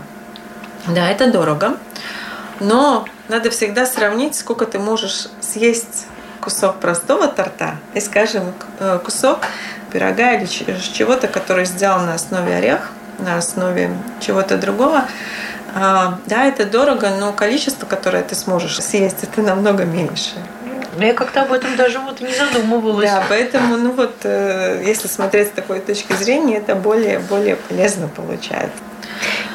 Да, 0.87 1.09
это 1.09 1.31
дорого, 1.31 1.77
но 2.59 3.05
надо 3.27 3.49
всегда 3.49 3.85
сравнить, 3.85 4.35
сколько 4.35 4.65
ты 4.65 4.77
можешь 4.77 5.27
съесть 5.41 6.05
кусок 6.41 6.79
простого 6.79 7.27
торта 7.27 7.77
и, 7.95 7.99
скажем, 7.99 8.53
э, 8.79 8.99
кусок 9.03 9.39
пирога 9.91 10.33
или 10.33 10.45
чего-то, 10.45 11.27
который 11.27 11.65
сделан 11.65 12.05
на 12.05 12.13
основе 12.13 12.55
орех, 12.55 12.91
на 13.17 13.37
основе 13.37 13.89
чего-то 14.19 14.57
другого. 14.57 15.05
А, 15.73 16.19
да, 16.27 16.45
это 16.45 16.65
дорого, 16.65 17.09
но 17.19 17.33
количество, 17.33 17.85
которое 17.85 18.23
ты 18.23 18.35
сможешь 18.35 18.79
съесть, 18.81 19.23
это 19.23 19.41
намного 19.41 19.85
меньше. 19.85 20.35
Я 20.99 21.13
как-то 21.13 21.41
об 21.41 21.51
этом 21.51 21.75
даже 21.75 21.99
вот 21.99 22.21
не 22.21 22.33
задумывалась. 22.33 23.09
Да, 23.09 23.23
поэтому, 23.27 23.75
ну 23.75 23.91
вот, 23.91 24.15
э, 24.23 24.81
если 24.85 25.07
смотреть 25.07 25.49
с 25.49 25.51
такой 25.51 25.79
точки 25.79 26.13
зрения, 26.13 26.57
это 26.57 26.75
более, 26.75 27.19
более 27.19 27.55
полезно 27.55 28.07
получается. 28.07 28.77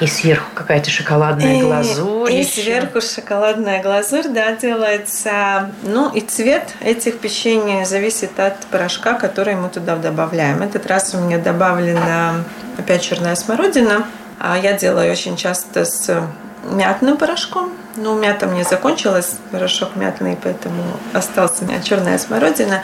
И 0.01 0.07
сверху 0.07 0.47
какая-то 0.55 0.91
шоколадная 0.91 1.59
и, 1.59 1.63
глазурь. 1.63 2.33
И 2.33 2.39
еще. 2.39 2.63
сверху 2.63 3.01
шоколадная 3.01 3.83
глазурь, 3.83 4.29
да, 4.29 4.53
делается. 4.53 5.71
Ну 5.83 6.11
и 6.11 6.21
цвет 6.21 6.75
этих 6.81 7.19
печений 7.19 7.85
зависит 7.85 8.39
от 8.41 8.57
порошка, 8.71 9.15
который 9.15 9.57
мы 9.57 9.69
туда 9.69 9.97
добавляем. 9.97 10.63
Этот 10.63 10.87
раз 10.87 11.15
у 11.15 11.19
меня 11.19 11.39
добавлена 11.39 12.45
опять 12.79 13.03
черная 13.03 13.35
смородина. 13.35 14.07
А 14.39 14.57
я 14.57 14.73
делаю 14.73 15.13
очень 15.13 15.37
часто 15.37 15.85
с 15.85 16.23
мятным 16.65 17.17
порошком. 17.19 17.73
Ну, 17.97 18.19
мята 18.19 18.47
мне 18.47 18.65
закончилась, 18.65 19.35
порошок 19.51 19.97
мятный, 19.97 20.39
поэтому 20.43 20.83
остался 21.13 21.65
у 21.65 21.67
меня 21.67 21.83
черная 21.83 22.19
смородина. 22.19 22.83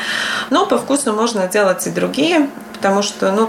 Но 0.51 0.67
по 0.67 0.79
вкусу 0.79 1.13
можно 1.13 1.47
делать 1.47 1.87
и 1.87 1.91
другие, 1.91 2.49
потому 2.75 3.03
что, 3.03 3.33
ну, 3.33 3.49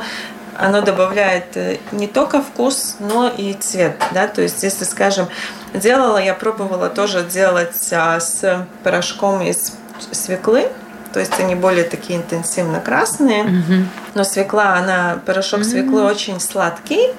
оно 0.57 0.81
добавляет 0.81 1.55
э, 1.55 1.77
не 1.91 2.07
только 2.07 2.41
вкус, 2.41 2.97
но 2.99 3.29
и 3.29 3.53
цвет. 3.53 3.95
Да? 4.13 4.27
То 4.27 4.41
есть, 4.41 4.63
если, 4.63 4.85
скажем, 4.85 5.27
делала, 5.73 6.17
я 6.17 6.33
пробовала 6.33 6.89
тоже 6.89 7.23
делать 7.23 7.89
а, 7.91 8.19
с 8.19 8.65
порошком 8.83 9.41
из 9.41 9.73
свеклы, 10.11 10.69
то 11.13 11.19
есть 11.19 11.39
они 11.39 11.55
более 11.55 11.83
такие 11.83 12.19
интенсивно 12.19 12.79
красные, 12.79 13.43
mm 13.43 13.85
но 14.13 14.23
свекла, 14.23 14.75
она, 14.75 15.19
порошок 15.27 15.59
mm 15.59 15.63
свеклы 15.63 16.03
очень 16.03 16.39
сладкий, 16.39 17.13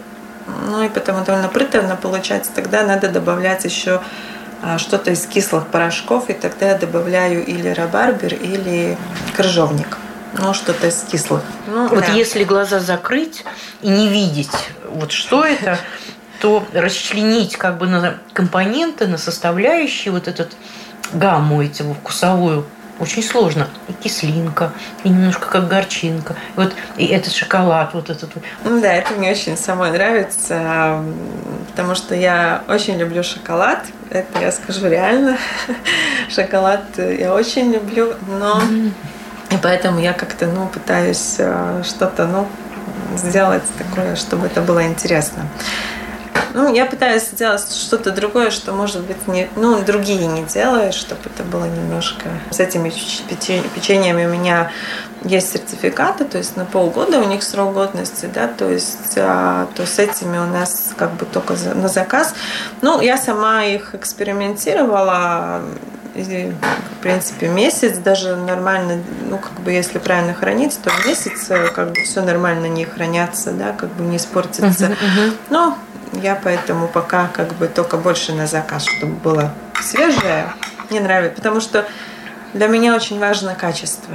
ну 0.67 0.83
и 0.83 0.89
потому 0.89 1.25
довольно 1.25 1.49
приторно 1.49 1.95
получается. 1.95 2.51
Тогда 2.53 2.83
надо 2.83 3.09
добавлять 3.09 3.65
еще 3.65 4.01
а, 4.63 4.79
что-то 4.79 5.13
из 5.13 5.27
кислых 5.27 5.69
порошков, 5.69 6.29
и 6.29 6.33
тогда 6.33 6.71
я 6.71 6.79
добавляю 6.79 7.45
или 7.45 7.69
рабарбер, 7.69 8.35
или 8.35 8.97
крыжовник 9.37 9.99
ну, 10.37 10.55
что-то 10.55 10.87
из 10.87 11.03
кислых. 11.03 11.43
Ну, 11.67 11.89
вот 11.89 12.07
да. 12.07 12.13
если 12.13 12.45
глаза 12.45 12.81
закрыть 12.81 13.45
и 13.83 13.89
не 13.89 14.09
видеть, 14.09 14.51
вот 14.89 15.13
что 15.13 15.45
это, 15.45 15.79
то 16.41 16.65
расчленить 16.73 17.57
как 17.57 17.79
бы 17.79 17.87
на 17.87 18.19
компоненты, 18.33 19.07
на 19.07 19.19
составляющие 19.19 20.13
вот 20.13 20.29
этот 20.29 20.53
гамму 21.13 21.63
эту 21.63 21.95
вкусовую 21.95 22.67
очень 23.01 23.23
сложно. 23.23 23.69
И 23.89 23.93
кислинка, 23.93 24.73
и 25.05 25.09
немножко 25.09 25.49
как 25.49 25.69
горчинка. 25.69 26.35
И 26.57 26.61
вот 26.61 26.75
и 26.97 27.07
этот 27.07 27.33
шоколад, 27.33 27.95
вот 27.95 28.11
этот. 28.11 28.31
Ну 28.65 28.81
да, 28.81 28.93
это 28.93 29.15
мне 29.15 29.31
очень 29.31 29.57
самой 29.57 29.93
нравится, 29.93 31.03
потому 31.71 31.95
что 31.95 32.15
я 32.15 32.65
очень 32.69 32.99
люблю 32.99 33.23
шоколад. 33.23 33.85
Это 34.11 34.41
я 34.41 34.51
скажу 34.53 34.89
реально. 34.89 35.39
Шоколад 36.29 36.83
я 36.97 37.33
очень 37.35 37.73
люблю, 37.73 38.15
но 38.27 38.61
и 39.51 39.57
поэтому 39.63 39.99
я 40.01 40.13
как-то, 40.13 40.47
ну, 40.47 40.69
пытаюсь 40.69 41.37
э, 41.39 41.83
что-то, 41.85 42.27
ну, 42.27 42.47
сделать 43.17 43.63
такое, 43.79 44.17
чтобы 44.17 44.47
это 44.47 44.61
было 44.61 44.87
интересно. 44.87 45.47
Ну, 46.55 46.75
я 46.75 46.87
пытаюсь 46.87 47.25
сделать 47.25 47.71
что-то 47.73 48.11
другое, 48.11 48.51
что, 48.51 48.73
может 48.73 49.03
быть, 49.03 49.29
не, 49.29 49.49
ну, 49.57 49.83
другие 49.83 50.27
не 50.27 50.43
делают, 50.45 50.95
чтобы 50.95 51.21
это 51.27 51.45
было 51.45 51.67
немножко... 51.67 52.29
С 52.51 52.59
этими 52.61 52.91
печеньями 53.75 54.27
у 54.27 54.31
меня 54.31 54.73
есть 55.25 55.53
сертификаты, 55.53 56.25
то 56.25 56.39
есть 56.39 56.57
на 56.57 56.65
полгода 56.65 57.19
у 57.19 57.25
них 57.25 57.43
срок 57.43 57.75
годности, 57.75 58.29
да, 58.33 58.49
то 58.49 58.69
есть 58.71 59.15
а, 59.17 59.69
то 59.75 59.85
с 59.85 59.99
этими 59.99 60.39
у 60.39 60.47
нас 60.47 60.93
как 60.97 61.13
бы 61.15 61.27
только 61.27 61.55
на 61.75 61.89
заказ. 61.89 62.35
Ну, 62.83 63.01
я 63.01 63.19
сама 63.19 63.65
их 63.65 63.95
экспериментировала, 63.95 65.63
и, 66.27 66.53
в 66.99 67.03
принципе, 67.03 67.49
месяц 67.49 67.99
даже 67.99 68.37
нормально, 68.37 69.03
ну, 69.29 69.39
как 69.39 69.61
бы, 69.61 69.73
если 69.73 69.99
правильно 69.99 70.35
хранить, 70.35 70.79
то 70.83 70.91
месяц 71.07 71.51
э, 71.51 71.69
как 71.69 71.93
бы 71.93 72.03
все 72.03 72.23
нормально 72.23 72.67
не 72.67 72.85
хранятся, 72.85 73.53
да, 73.53 73.73
как 73.73 73.91
бы 73.91 74.05
не 74.05 74.17
испортится. 74.17 74.67
Uh-huh, 74.67 74.91
uh-huh. 74.91 75.37
Но 75.51 75.79
я 76.13 76.35
поэтому 76.43 76.89
пока 76.89 77.29
как 77.29 77.55
бы 77.55 77.69
только 77.69 77.97
больше 77.97 78.33
на 78.33 78.47
заказ, 78.47 78.87
чтобы 78.87 79.15
было 79.15 79.53
свежее. 79.81 80.53
Мне 80.91 81.01
нравится, 81.01 81.37
потому 81.37 81.61
что 81.61 81.87
для 82.55 82.67
меня 82.67 82.95
очень 82.95 83.19
важно 83.19 83.55
качество. 83.55 84.15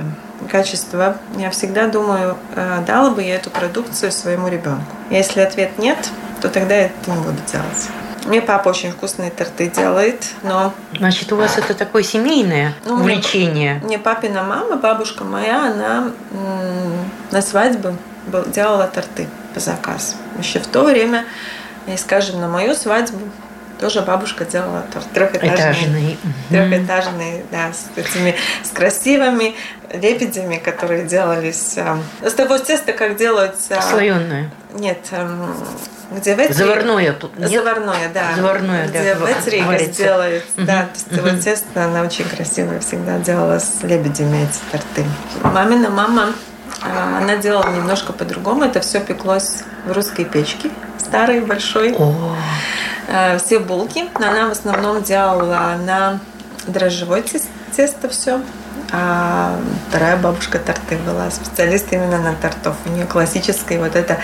Качество. 0.49 1.17
Я 1.37 1.51
всегда 1.51 1.87
думаю, 1.87 2.37
э, 2.55 2.83
дала 2.85 3.11
бы 3.11 3.21
я 3.23 3.35
эту 3.35 3.49
продукцию 3.49 4.11
своему 4.11 4.47
ребенку. 4.47 4.95
Если 5.09 5.39
ответ 5.39 5.77
нет, 5.77 6.09
то 6.41 6.49
тогда 6.49 6.75
я 6.75 6.85
это 6.85 7.11
не 7.11 7.17
буду 7.17 7.37
делать. 7.51 7.89
Мне 8.25 8.41
папа 8.41 8.69
очень 8.69 8.91
вкусные 8.91 9.31
торты 9.31 9.69
делает, 9.69 10.25
но... 10.43 10.73
Значит, 10.97 11.31
у 11.31 11.35
вас 11.35 11.57
это 11.57 11.73
такое 11.73 12.03
семейное 12.03 12.73
ну, 12.85 12.95
увлечение? 12.95 13.75
Мне, 13.75 13.85
мне 13.85 13.99
папина 13.99 14.43
мама, 14.43 14.77
бабушка 14.77 15.23
моя, 15.23 15.71
она 15.71 16.11
на 17.31 17.41
свадьбу 17.41 17.97
делала 18.47 18.87
торты 18.87 19.27
по 19.53 19.59
заказу. 19.59 20.15
Еще 20.39 20.59
в 20.59 20.67
то 20.67 20.83
время, 20.83 21.25
и, 21.87 21.97
скажем, 21.97 22.39
на 22.39 22.47
мою 22.47 22.75
свадьбу 22.75 23.19
тоже 23.79 24.01
бабушка 24.01 24.45
делала 24.45 24.83
торт 24.93 25.09
трехэтажный. 25.13 26.17
Трехэтажный, 26.49 27.43
да, 27.51 27.71
с 27.73 27.89
этими 27.97 28.35
с 28.63 28.69
красивыми 28.69 29.55
лебедями, 29.91 30.57
которые 30.57 31.05
делались. 31.05 31.77
С 32.21 32.33
того 32.33 32.57
теста, 32.57 32.93
как 32.93 33.17
делаются. 33.17 33.81
Слоеное. 33.81 34.49
Нет, 34.73 34.99
где 36.11 36.35
в 36.35 36.39
Этри... 36.39 36.53
Заварное 36.53 37.13
тут 37.13 37.37
нет? 37.37 37.49
Заварное, 37.49 38.09
да. 38.13 38.35
Заварное, 38.35 38.87
где 38.87 39.15
да. 39.15 39.19
в 39.19 39.25
Этри 39.25 39.91
сделает. 39.91 40.43
Угу. 40.57 40.65
Да, 40.65 40.87
то 41.09 41.15
есть 41.15 41.33
угу. 41.33 41.41
тесто, 41.41 41.85
она 41.85 42.01
очень 42.01 42.25
красивая 42.25 42.79
всегда 42.79 43.17
делала 43.19 43.59
с 43.59 43.83
лебедями 43.83 44.43
эти 44.43 44.59
торты. 44.71 45.05
Мамина 45.43 45.89
мама, 45.89 46.33
а, 46.81 47.17
она 47.17 47.37
делала 47.37 47.69
немножко 47.69 48.13
по-другому. 48.13 48.63
Это 48.63 48.79
все 48.81 48.99
пеклось 48.99 49.63
в 49.85 49.91
русской 49.91 50.25
печке, 50.25 50.69
старой, 50.99 51.41
большой. 51.41 51.93
О. 51.97 52.35
А, 53.13 53.37
все 53.37 53.59
булки. 53.59 54.05
Она 54.15 54.47
в 54.47 54.51
основном 54.51 55.03
делала 55.03 55.75
на 55.85 56.19
дрожжевой 56.65 57.23
тесто 57.75 58.09
все. 58.09 58.41
А 58.91 59.55
вторая 59.87 60.17
бабушка 60.17 60.57
торты 60.57 60.97
была, 60.97 61.29
специалист 61.29 61.93
именно 61.93 62.17
на 62.17 62.33
тортов. 62.33 62.75
У 62.85 62.89
нее 62.89 63.05
классический 63.05 63.77
вот 63.77 63.95
это 63.95 64.17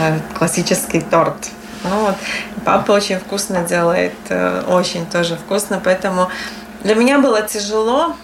э, 0.00 0.18
классический 0.36 1.00
торт. 1.00 1.36
Ну 1.84 2.00
вот, 2.00 2.16
папа 2.64 2.92
очень 2.92 3.20
вкусно 3.20 3.62
делает, 3.62 4.14
э, 4.28 4.62
очень 4.68 5.06
тоже 5.06 5.36
вкусно, 5.36 5.80
поэтому 5.82 6.28
для 6.82 6.96
меня 6.96 7.20
было 7.20 7.42
тяжело 7.42 8.16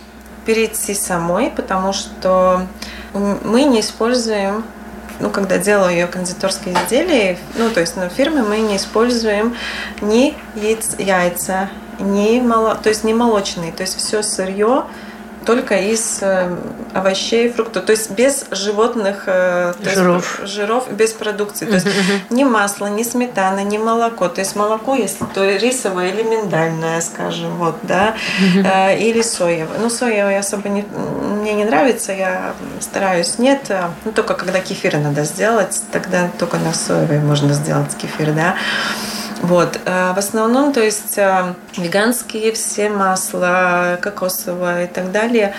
перейти 0.47 0.95
самой, 0.95 1.51
потому 1.51 1.93
что 1.93 2.67
мы 3.13 3.65
не 3.65 3.81
используем 3.81 4.65
ну, 5.21 5.31
когда 5.31 5.59
делаю 5.59 5.93
ее 5.93 6.07
кондитерские 6.07 6.75
изделия, 6.75 7.39
ну, 7.57 7.71
то 7.71 7.81
есть 7.81 7.97
на 7.97 8.09
фирме 8.09 8.43
мы 8.43 8.59
не 8.59 8.77
используем 8.77 9.57
ни 10.01 10.35
яйца, 10.55 10.97
яйца 10.99 11.71
ни 11.99 12.41
моло, 12.41 12.75
то 12.75 12.89
есть 12.89 13.05
не 13.05 13.15
молочные, 13.15 13.73
то 13.73 13.83
есть 13.83 13.97
все 13.97 14.23
сырье, 14.23 14.85
только 15.45 15.77
из 15.77 16.19
э, 16.21 16.57
овощей, 16.95 17.51
фруктов, 17.51 17.85
то 17.85 17.93
есть 17.93 18.11
без 18.11 18.45
животных 18.51 19.25
э, 19.27 19.75
жиров, 19.83 20.41
есть, 20.41 20.53
жиров. 20.53 20.91
без 20.91 21.13
продукции, 21.13 21.67
то 21.67 21.75
есть 21.75 21.87
ни 22.31 22.45
масло, 22.45 22.87
ни 22.87 23.03
сметана, 23.03 23.65
ни 23.65 23.79
молоко, 23.79 24.29
то 24.29 24.41
есть 24.41 24.57
молоко, 24.57 24.95
если 24.95 25.25
то 25.35 25.45
рисовое 25.57 26.11
или 26.11 26.23
миндальное, 26.23 27.01
скажем, 27.01 27.57
вот, 27.57 27.77
да, 27.83 28.15
э, 28.41 28.99
или 28.99 29.23
соевое. 29.23 29.79
Ну 29.81 29.91
соевое 29.91 30.39
особо 30.39 30.69
не, 30.69 30.83
мне 30.83 31.55
не 31.55 31.65
нравится, 31.65 32.13
я 32.13 32.55
стараюсь 32.81 33.39
нет, 33.39 33.71
ну 34.05 34.13
только 34.13 34.35
когда 34.35 34.61
кефир 34.61 34.99
надо 34.99 35.25
сделать, 35.25 35.83
тогда 35.93 36.31
только 36.39 36.59
на 36.59 36.73
соевое 36.73 37.21
можно 37.21 37.53
сделать 37.53 37.95
кефир, 37.97 38.33
да. 38.33 38.57
Вот. 39.43 39.81
А 39.87 40.15
в 40.15 40.19
основном, 40.19 40.73
то 40.73 40.81
есть 40.81 41.19
а, 41.19 41.55
веганские 41.77 42.53
все 42.53 42.89
масла, 42.89 43.99
кокосовое 44.01 44.85
и 44.85 44.87
так 44.87 45.11
далее, 45.11 45.55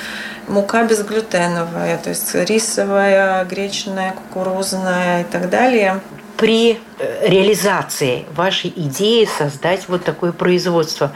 мука 0.47 0.83
безглютеновая, 0.85 1.97
то 1.97 2.09
есть 2.09 2.33
рисовая, 2.33 3.43
гречная, 3.43 4.13
кукурузная 4.13 5.21
и 5.21 5.23
так 5.25 5.49
далее. 5.49 5.99
При 6.37 6.79
э, 6.99 7.27
реализации 7.27 8.25
вашей 8.34 8.71
идеи 8.75 9.27
создать 9.38 9.88
вот 9.89 10.03
такое 10.05 10.31
производство, 10.31 11.12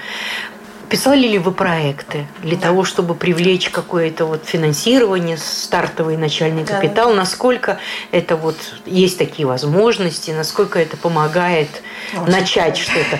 Писали 0.89 1.27
ли 1.27 1.37
вы 1.37 1.51
проекты 1.51 2.27
для 2.41 2.55
да. 2.55 2.67
того, 2.67 2.85
чтобы 2.85 3.13
привлечь 3.13 3.69
какое-то 3.69 4.25
вот 4.25 4.45
финансирование, 4.45 5.37
стартовый 5.37 6.15
начальный 6.15 6.63
да. 6.63 6.75
капитал? 6.75 7.13
Насколько 7.13 7.79
это 8.11 8.37
вот 8.37 8.55
есть 8.85 9.17
такие 9.17 9.45
возможности? 9.45 10.31
Насколько 10.31 10.79
это 10.79 10.95
помогает 10.95 11.69
Очень 12.13 12.31
начать 12.31 12.77
что-то? 12.77 13.19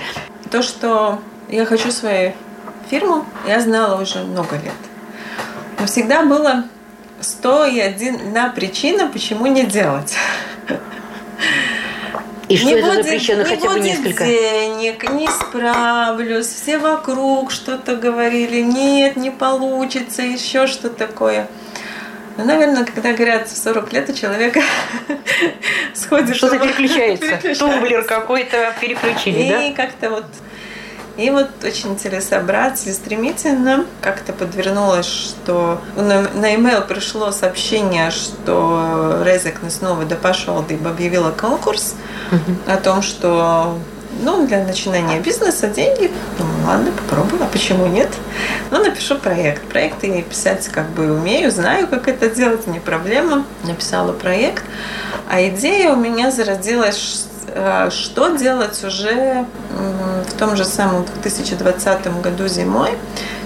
То, 0.50 0.64
что 0.64 1.20
я 1.50 1.66
хочу 1.66 1.92
свою 1.92 2.34
фирму, 2.90 3.26
я 3.46 3.60
знала 3.60 4.02
уже 4.02 4.20
много 4.20 4.56
лет. 4.56 4.74
Но 5.80 5.88
всегда 5.88 6.24
было 6.24 6.64
101 7.20 8.32
на 8.32 8.50
причина, 8.50 9.08
почему 9.08 9.46
не 9.48 9.66
делать. 9.66 10.16
И 12.50 12.56
что 12.56 12.68
не 12.68 12.74
это 12.74 12.88
будет, 12.88 13.06
запрещено 13.06 13.44
не 13.44 13.50
хотя 13.50 13.70
бы 13.70 13.80
несколько? 13.80 14.26
денег, 14.26 15.10
не 15.12 15.28
справлюсь. 15.28 16.48
Все 16.48 16.78
вокруг 16.78 17.52
что-то 17.52 17.96
говорили, 17.98 18.62
нет, 18.62 19.18
не 19.18 19.32
получится, 19.32 20.22
еще 20.22 20.68
что 20.68 20.90
такое. 20.90 21.48
Ну, 22.38 22.46
наверное, 22.46 22.86
когда 22.86 23.14
говорят 23.14 23.50
40 23.50 23.94
лет 23.94 24.10
у 24.10 24.14
человека 24.14 24.62
сходит... 25.94 26.36
Что-то 26.36 26.60
переключается. 26.60 27.40
Тумблер 27.60 28.04
какой-то 28.04 28.74
переключили, 28.80 29.44
И 29.44 29.50
да? 29.50 29.64
И 29.64 29.74
как-то 29.74 30.12
вот 30.12 30.26
и 31.18 31.30
вот 31.32 31.50
очень 31.64 31.98
целесообразно, 31.98 32.94
стремительно 32.94 33.86
как-то 34.02 34.34
подвернулось, 34.34 35.06
что 35.06 35.82
на, 35.96 36.22
на 36.22 36.54
email 36.54 36.86
пришло 36.86 37.32
сообщение, 37.32 38.12
что 38.12 39.24
Резек 39.26 39.60
снова 39.70 40.06
да 40.06 40.16
пошел, 40.16 40.64
да 40.68 40.90
объявила 40.90 41.32
конкурс 41.32 41.96
о 42.68 42.78
том, 42.78 43.02
что 43.02 43.78
ну, 44.24 44.48
для 44.48 44.64
начинания 44.64 45.20
бизнеса 45.20 45.68
деньги. 45.68 46.12
Думаю, 46.38 46.66
ладно, 46.66 46.92
попробую, 46.92 47.44
а 47.44 47.48
почему 47.48 47.88
нет? 47.88 48.10
Ну, 48.72 48.84
напишу 48.84 49.18
проект. 49.18 49.64
Проект 49.64 50.04
я 50.04 50.22
писать 50.22 50.68
как 50.70 50.90
бы 50.90 51.12
умею, 51.12 51.52
знаю, 51.52 51.88
как 51.88 52.08
это 52.08 52.30
делать, 52.30 52.68
не 52.68 52.80
проблема. 52.80 53.46
Написала 53.64 54.14
проект. 54.14 54.64
А 55.30 55.46
идея 55.48 55.92
у 55.92 55.96
меня 55.96 56.32
зародилась 56.32 57.28
что 57.90 58.36
делать 58.36 58.84
уже 58.84 59.46
в 60.28 60.38
том 60.38 60.56
же 60.56 60.66
самом 60.66 61.06
2020 61.06 62.22
году 62.22 62.48
зимой, 62.48 62.92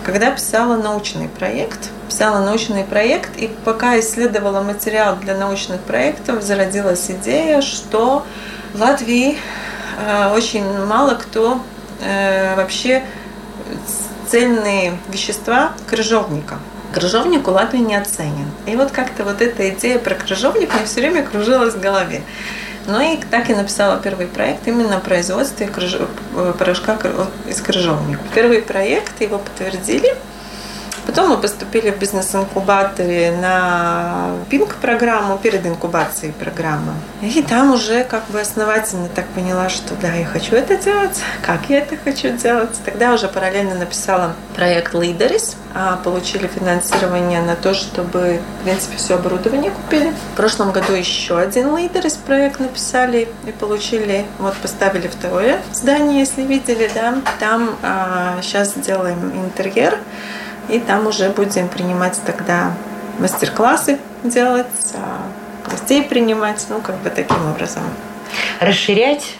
когда 0.05 0.31
писала 0.31 0.77
научный 0.77 1.27
проект. 1.29 1.89
Писала 2.07 2.43
научный 2.43 2.83
проект, 2.83 3.37
и 3.37 3.47
пока 3.63 3.99
исследовала 3.99 4.61
материал 4.61 5.15
для 5.15 5.37
научных 5.37 5.79
проектов, 5.81 6.43
зародилась 6.43 7.09
идея, 7.09 7.61
что 7.61 8.25
в 8.73 8.81
Латвии 8.81 9.37
э, 10.05 10.33
очень 10.33 10.85
мало 10.85 11.15
кто 11.15 11.61
э, 12.01 12.55
вообще 12.55 13.03
цельные 14.27 14.97
вещества 15.09 15.71
крыжовника. 15.87 16.59
Крыжовник 16.93 17.47
у 17.47 17.51
Латвии 17.51 17.79
не 17.79 17.95
оценен. 17.95 18.49
И 18.65 18.75
вот 18.75 18.91
как-то 18.91 19.23
вот 19.23 19.41
эта 19.41 19.69
идея 19.69 19.97
про 19.97 20.15
крыжовник 20.15 20.73
мне 20.73 20.85
все 20.85 21.01
время 21.01 21.23
кружилась 21.23 21.73
в 21.73 21.79
голове. 21.79 22.21
Ну 22.87 22.99
и 22.99 23.17
так 23.17 23.49
и 23.49 23.53
написала 23.53 23.99
первый 24.01 24.27
проект 24.27 24.67
именно 24.67 24.97
о 24.97 24.99
производстве. 24.99 25.69
Э, 26.35 26.53
порошка 26.57 26.97
из 27.47 27.61
крыжовника. 27.61 28.21
Первый 28.33 28.61
проект 28.61 29.21
его 29.21 29.37
подтвердили. 29.37 30.15
Потом 31.05 31.29
мы 31.29 31.37
поступили 31.37 31.91
в 31.91 31.99
бизнес-инкубаторе 31.99 33.31
на 33.41 34.35
пинг-программу 34.49 35.37
перед 35.37 35.65
инкубацией 35.65 36.33
программы. 36.33 36.93
И 37.21 37.41
там 37.41 37.73
уже 37.73 38.03
как 38.03 38.27
бы 38.27 38.39
основательно 38.39 39.09
так 39.09 39.25
поняла, 39.27 39.69
что 39.69 39.95
да, 39.95 40.13
я 40.13 40.25
хочу 40.25 40.55
это 40.55 40.77
делать, 40.77 41.19
как 41.41 41.69
я 41.69 41.79
это 41.79 41.97
хочу 41.97 42.29
делать. 42.37 42.71
Тогда 42.85 43.13
уже 43.13 43.27
параллельно 43.27 43.75
написала 43.75 44.33
проект 44.55 44.93
Leaders, 44.93 45.55
а 45.73 45.97
получили 45.97 46.47
финансирование 46.47 47.41
на 47.41 47.55
то, 47.55 47.73
чтобы, 47.73 48.39
в 48.59 48.63
принципе, 48.63 48.97
все 48.97 49.15
оборудование 49.15 49.71
купили. 49.71 50.13
В 50.33 50.37
прошлом 50.37 50.71
году 50.71 50.93
еще 50.93 51.37
один 51.37 51.67
Leaders 51.67 52.17
проект 52.25 52.59
написали 52.59 53.27
и 53.45 53.51
получили, 53.51 54.25
вот 54.39 54.55
поставили 54.55 55.07
второе 55.07 55.61
здание, 55.73 56.19
если 56.19 56.41
видели, 56.41 56.89
да. 56.93 57.15
Там 57.39 57.75
а, 57.81 58.39
сейчас 58.41 58.73
делаем 58.73 59.31
интерьер, 59.45 59.97
и 60.69 60.79
там 60.79 61.07
уже 61.07 61.29
будем 61.29 61.67
принимать 61.67 62.19
тогда 62.25 62.73
мастер-классы 63.19 63.99
делать, 64.23 64.67
а, 64.95 65.69
гостей 65.69 66.03
принимать, 66.03 66.65
ну, 66.69 66.81
как 66.81 66.95
бы 66.97 67.09
таким 67.09 67.49
образом. 67.49 67.83
Расширять? 68.59 69.35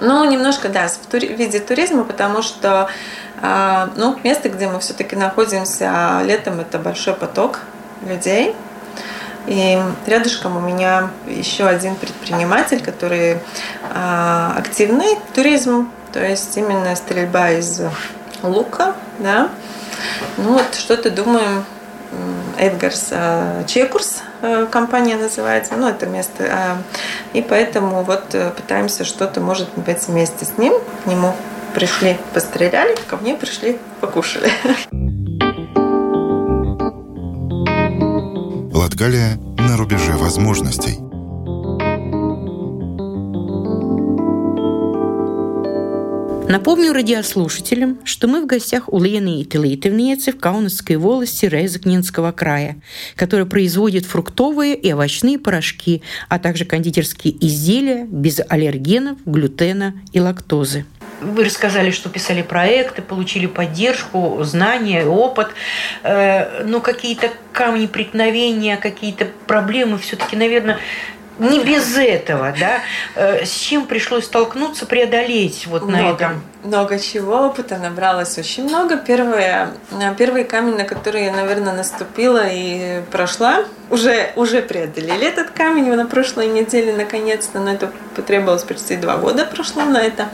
Ну, 0.00 0.24
немножко, 0.24 0.68
да, 0.68 0.88
в 0.88 1.12
виде 1.12 1.60
туризма, 1.60 2.04
потому 2.04 2.42
что 2.42 2.88
А, 3.42 3.90
ну, 3.96 4.18
место, 4.22 4.48
где 4.50 4.68
мы 4.68 4.80
все-таки 4.80 5.16
находимся 5.16 6.20
летом, 6.24 6.60
это 6.60 6.78
большой 6.78 7.14
поток 7.14 7.60
людей. 8.06 8.54
И 9.46 9.78
рядышком 10.06 10.56
у 10.58 10.60
меня 10.60 11.10
еще 11.26 11.64
один 11.66 11.96
предприниматель, 11.96 12.82
который 12.82 13.38
а, 13.94 14.54
активный 14.58 15.18
туризм, 15.34 15.90
то 16.12 16.22
есть 16.22 16.54
именно 16.56 16.94
стрельба 16.94 17.50
из 17.52 17.80
лука, 18.42 18.94
да. 19.18 19.48
Ну 20.36 20.52
вот 20.52 20.74
что-то 20.74 21.10
думаем, 21.10 21.64
Эдгарс 22.58 23.08
а, 23.12 23.64
Чекурс 23.64 24.22
а, 24.42 24.66
компания 24.66 25.16
называется, 25.16 25.74
ну 25.76 25.88
это 25.88 26.06
место, 26.06 26.44
а, 26.50 26.82
и 27.32 27.42
поэтому 27.42 28.02
вот 28.02 28.34
э, 28.34 28.50
пытаемся 28.50 29.04
что-то, 29.04 29.40
может 29.40 29.68
быть, 29.76 30.08
вместе 30.08 30.44
с 30.44 30.58
ним, 30.58 30.74
к 31.04 31.06
нему 31.06 31.34
пришли, 31.74 32.18
постреляли, 32.34 32.96
ко 33.06 33.16
мне 33.16 33.34
пришли, 33.34 33.78
покушали. 34.00 34.50
Латгалия 38.74 39.38
на 39.58 39.76
рубеже 39.76 40.12
возможностей. 40.12 41.09
Напомню 46.50 46.92
радиослушателям, 46.92 48.00
что 48.02 48.26
мы 48.26 48.42
в 48.42 48.46
гостях 48.46 48.92
у 48.92 49.00
Лены 49.00 49.40
Ителитовницы 49.40 50.32
в 50.32 50.40
Каунасской 50.40 50.96
волости 50.96 51.46
Резакнинского 51.46 52.32
края, 52.32 52.82
которая 53.14 53.46
производит 53.46 54.04
фруктовые 54.04 54.74
и 54.74 54.92
овощные 54.92 55.38
порошки, 55.38 56.02
а 56.28 56.40
также 56.40 56.64
кондитерские 56.64 57.36
изделия 57.46 58.04
без 58.04 58.40
аллергенов, 58.48 59.18
глютена 59.24 59.94
и 60.12 60.18
лактозы. 60.18 60.86
Вы 61.20 61.44
рассказали, 61.44 61.92
что 61.92 62.08
писали 62.08 62.42
проекты, 62.42 63.00
получили 63.00 63.46
поддержку, 63.46 64.40
знания, 64.42 65.04
опыт, 65.04 65.50
э, 66.02 66.64
но 66.64 66.80
какие-то 66.80 67.30
камни 67.52 67.86
преткновения, 67.86 68.76
какие-то 68.76 69.28
проблемы 69.46 69.98
все-таки, 69.98 70.34
наверное, 70.34 70.78
не 71.40 71.64
без 71.64 71.96
этого, 71.96 72.54
да? 72.58 72.80
Э, 73.14 73.44
с 73.44 73.50
чем 73.50 73.86
пришлось 73.86 74.26
столкнуться, 74.26 74.86
преодолеть 74.86 75.66
вот 75.66 75.82
много, 75.82 76.02
на 76.02 76.10
этом? 76.10 76.42
Много 76.62 76.98
чего, 76.98 77.46
опыта 77.46 77.78
набралось 77.78 78.36
очень 78.38 78.64
много. 78.64 78.96
Первое, 78.96 79.70
э, 79.90 80.14
первый 80.16 80.44
камень, 80.44 80.76
на 80.76 80.84
который 80.84 81.24
я, 81.24 81.32
наверное, 81.32 81.72
наступила 81.72 82.44
и 82.46 83.02
прошла, 83.10 83.64
уже, 83.90 84.32
уже 84.36 84.62
преодолели 84.62 85.26
этот 85.26 85.50
камень 85.50 85.92
на 85.94 86.06
прошлой 86.06 86.46
неделе, 86.46 86.94
наконец-то, 86.94 87.58
но 87.58 87.72
это 87.72 87.90
потребовалось 88.14 88.62
почти 88.62 88.96
два 88.96 89.16
года 89.16 89.44
прошло 89.44 89.84
на 89.84 89.98
это. 89.98 90.28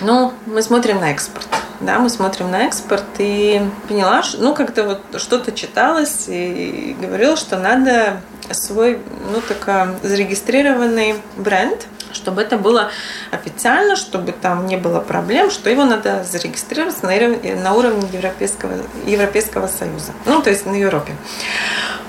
Ну, 0.00 0.32
мы 0.46 0.62
смотрим 0.62 1.00
на 1.00 1.12
экспорт. 1.12 1.46
Да, 1.80 1.98
мы 1.98 2.10
смотрим 2.10 2.50
на 2.50 2.66
экспорт 2.66 3.04
и 3.18 3.62
поняла, 3.88 4.22
что, 4.22 4.42
ну, 4.42 4.54
как-то 4.54 4.84
вот 4.84 5.20
что-то 5.20 5.52
читалось 5.52 6.26
и 6.28 6.94
говорил, 7.00 7.36
что 7.36 7.56
надо 7.56 8.20
свой, 8.52 8.98
ну, 9.32 9.40
такой 9.40 9.96
зарегистрированный 10.02 11.16
бренд, 11.36 11.86
чтобы 12.12 12.42
это 12.42 12.56
было 12.56 12.90
официально, 13.30 13.96
чтобы 13.96 14.32
там 14.32 14.66
не 14.66 14.76
было 14.76 15.00
проблем, 15.00 15.50
что 15.50 15.70
его 15.70 15.84
надо 15.84 16.24
зарегистрировать 16.24 17.02
на, 17.02 17.10
на 17.56 17.74
уровне 17.74 18.08
Европейского, 18.12 18.72
Европейского 19.06 19.66
Союза. 19.66 20.12
Ну, 20.26 20.42
то 20.42 20.50
есть 20.50 20.66
на 20.66 20.74
Европе. 20.74 21.14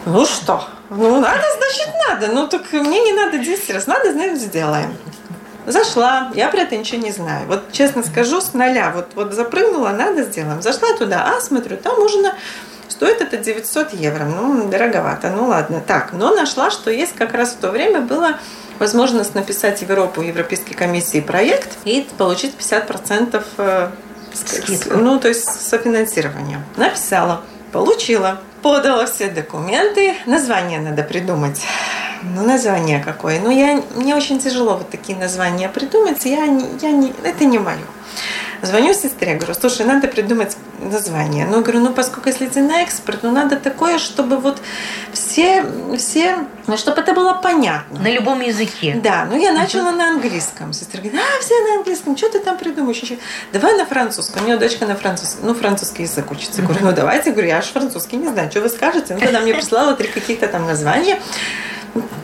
Ну 0.06 0.26
что? 0.26 0.68
Ну, 0.90 1.20
надо, 1.20 1.44
значит, 1.58 1.90
надо. 2.10 2.28
Ну, 2.34 2.48
так 2.48 2.72
мне 2.74 3.02
не 3.02 3.14
надо 3.14 3.38
10 3.38 3.74
раз. 3.74 3.88
Надо, 3.88 4.12
значит, 4.12 4.40
сделаем. 4.40 4.98
Зашла, 5.68 6.32
я 6.34 6.50
про 6.50 6.62
это 6.62 6.76
ничего 6.76 7.02
не 7.02 7.12
знаю. 7.12 7.46
Вот 7.48 7.72
честно 7.72 8.04
скажу, 8.04 8.42
с 8.42 8.54
нуля. 8.54 8.92
Вот, 8.96 9.12
вот 9.14 9.34
запрыгнула, 9.34 9.90
надо 9.90 10.24
сделаем. 10.24 10.62
Зашла 10.62 10.94
туда, 10.98 11.36
а, 11.36 11.40
смотрю, 11.40 11.78
там 11.78 12.00
можно 12.00 12.34
Стоит 13.02 13.20
это 13.20 13.38
900 13.38 13.94
евро. 13.94 14.26
Ну, 14.26 14.70
дороговато. 14.70 15.32
Ну, 15.32 15.48
ладно. 15.48 15.82
Так, 15.82 16.14
но 16.14 16.36
нашла, 16.36 16.70
что 16.70 16.92
есть 16.92 17.16
как 17.16 17.34
раз 17.34 17.54
в 17.54 17.56
то 17.56 17.72
время 17.72 18.02
было 18.02 18.38
возможность 18.78 19.34
написать 19.34 19.80
в 19.80 19.82
Европу, 19.82 20.22
Европейской 20.22 20.76
комиссии 20.76 21.20
проект 21.20 21.80
и 21.84 22.08
получить 22.20 22.54
50% 22.60 23.44
э, 23.58 23.90
Скидку. 24.36 25.00
ну, 25.00 25.20
то 25.20 25.30
есть 25.30 25.46
софинансирование. 25.46 26.64
Написала, 26.78 27.42
получила, 27.72 28.40
подала 28.62 29.08
все 29.08 29.30
документы, 29.30 30.14
название 30.28 30.80
надо 30.80 31.02
придумать. 31.02 31.60
Ну, 32.22 32.46
название 32.46 33.04
какое. 33.04 33.40
Ну, 33.40 33.50
я, 33.50 33.82
мне 33.96 34.16
очень 34.16 34.38
тяжело 34.38 34.78
вот 34.78 34.92
такие 34.92 35.18
названия 35.18 35.70
придумать. 35.70 36.24
Я, 36.24 36.44
я 36.44 36.92
не, 36.92 37.16
это 37.24 37.46
не 37.46 37.58
мое. 37.58 37.80
Звоню 38.62 38.94
сестре, 38.94 39.36
говорю, 39.36 39.56
слушай, 39.60 39.86
надо 39.86 40.08
придумать 40.08 40.56
название. 40.80 41.48
Ну, 41.48 41.62
говорю, 41.62 41.80
ну, 41.80 41.94
поскольку 41.94 42.30
если 42.30 42.48
ты 42.48 42.62
на 42.62 42.84
экспорт, 42.84 43.24
ну, 43.24 43.32
надо 43.32 43.56
такое, 43.56 43.98
чтобы 43.98 44.38
вот 44.38 44.62
все, 45.14 45.66
все, 45.98 46.38
ну, 46.68 46.78
чтобы 46.78 47.02
это 47.02 47.14
было 47.14 47.34
понятно. 47.34 48.00
На 48.00 48.10
любом 48.10 48.42
языке. 48.42 49.00
Да, 49.04 49.26
ну, 49.30 49.40
я 49.40 49.52
начала 49.52 49.90
uh-huh. 49.90 49.96
на 49.96 50.10
английском. 50.12 50.74
Сестра 50.74 51.02
говорит, 51.02 51.20
а, 51.20 51.42
все 51.42 51.60
на 51.60 51.78
английском, 51.78 52.16
что 52.16 52.30
ты 52.30 52.40
там 52.40 52.58
придумаешь? 52.58 53.02
Давай 53.52 53.76
на 53.76 53.86
французском. 53.86 54.44
У 54.44 54.46
нее 54.46 54.58
дочка 54.58 54.86
на 54.86 54.96
французском, 54.96 55.48
ну, 55.48 55.54
французский 55.56 56.04
язык 56.04 56.30
учится. 56.32 56.62
Я 56.62 56.68
говорю, 56.68 56.86
ну, 56.86 56.92
давайте, 56.92 57.32
говорю, 57.32 57.48
я 57.48 57.62
же 57.62 57.70
французский 57.70 58.18
не 58.18 58.28
знаю, 58.28 58.52
что 58.52 58.62
вы 58.62 58.70
скажете? 58.70 59.16
Ну, 59.16 59.20
когда 59.20 59.40
мне 59.40 59.54
прислала 59.56 59.96
три 59.96 60.08
каких-то 60.08 60.48
там 60.48 60.68
названия, 60.68 61.20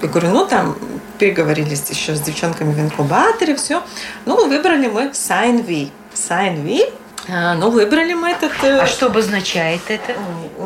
я 0.02 0.08
говорю, 0.08 0.30
ну, 0.30 0.46
там, 0.46 0.78
переговорились 1.18 1.90
еще 1.90 2.16
с 2.16 2.22
девчонками 2.22 2.72
в 2.74 2.80
инкубаторе, 2.80 3.56
все. 3.56 3.82
Ну, 4.26 4.48
выбрали 4.48 4.88
мы 4.88 5.08
Sign 5.08 5.66
V. 5.66 5.90
А, 7.30 7.56
ну, 7.56 7.70
выбрали 7.70 8.14
мы 8.14 8.30
этот... 8.32 8.52
Э, 8.64 8.80
а 8.80 8.88
что 8.88 9.08
обозначает 9.08 9.82
это? 9.88 10.14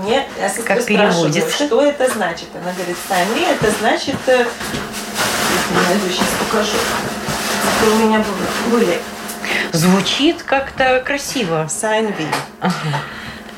Нет, 0.04 0.28
я 0.40 0.64
как 0.64 0.86
переводится? 0.86 1.66
Что 1.66 1.82
это 1.82 2.10
значит? 2.12 2.48
Она 2.54 2.72
говорит, 2.72 2.98
Sign 3.10 3.34
V, 3.34 3.42
это 3.52 3.72
значит... 3.80 4.16
Э, 4.28 4.46
я 5.74 6.12
сейчас 6.12 6.28
покажу. 6.40 6.78
Это 7.82 7.92
у 7.92 7.96
меня 7.98 8.24
были. 8.70 9.00
Звучит 9.72 10.44
как-то 10.44 11.02
красиво. 11.06 11.68
V. 11.68 12.26
Ага. 12.60 13.02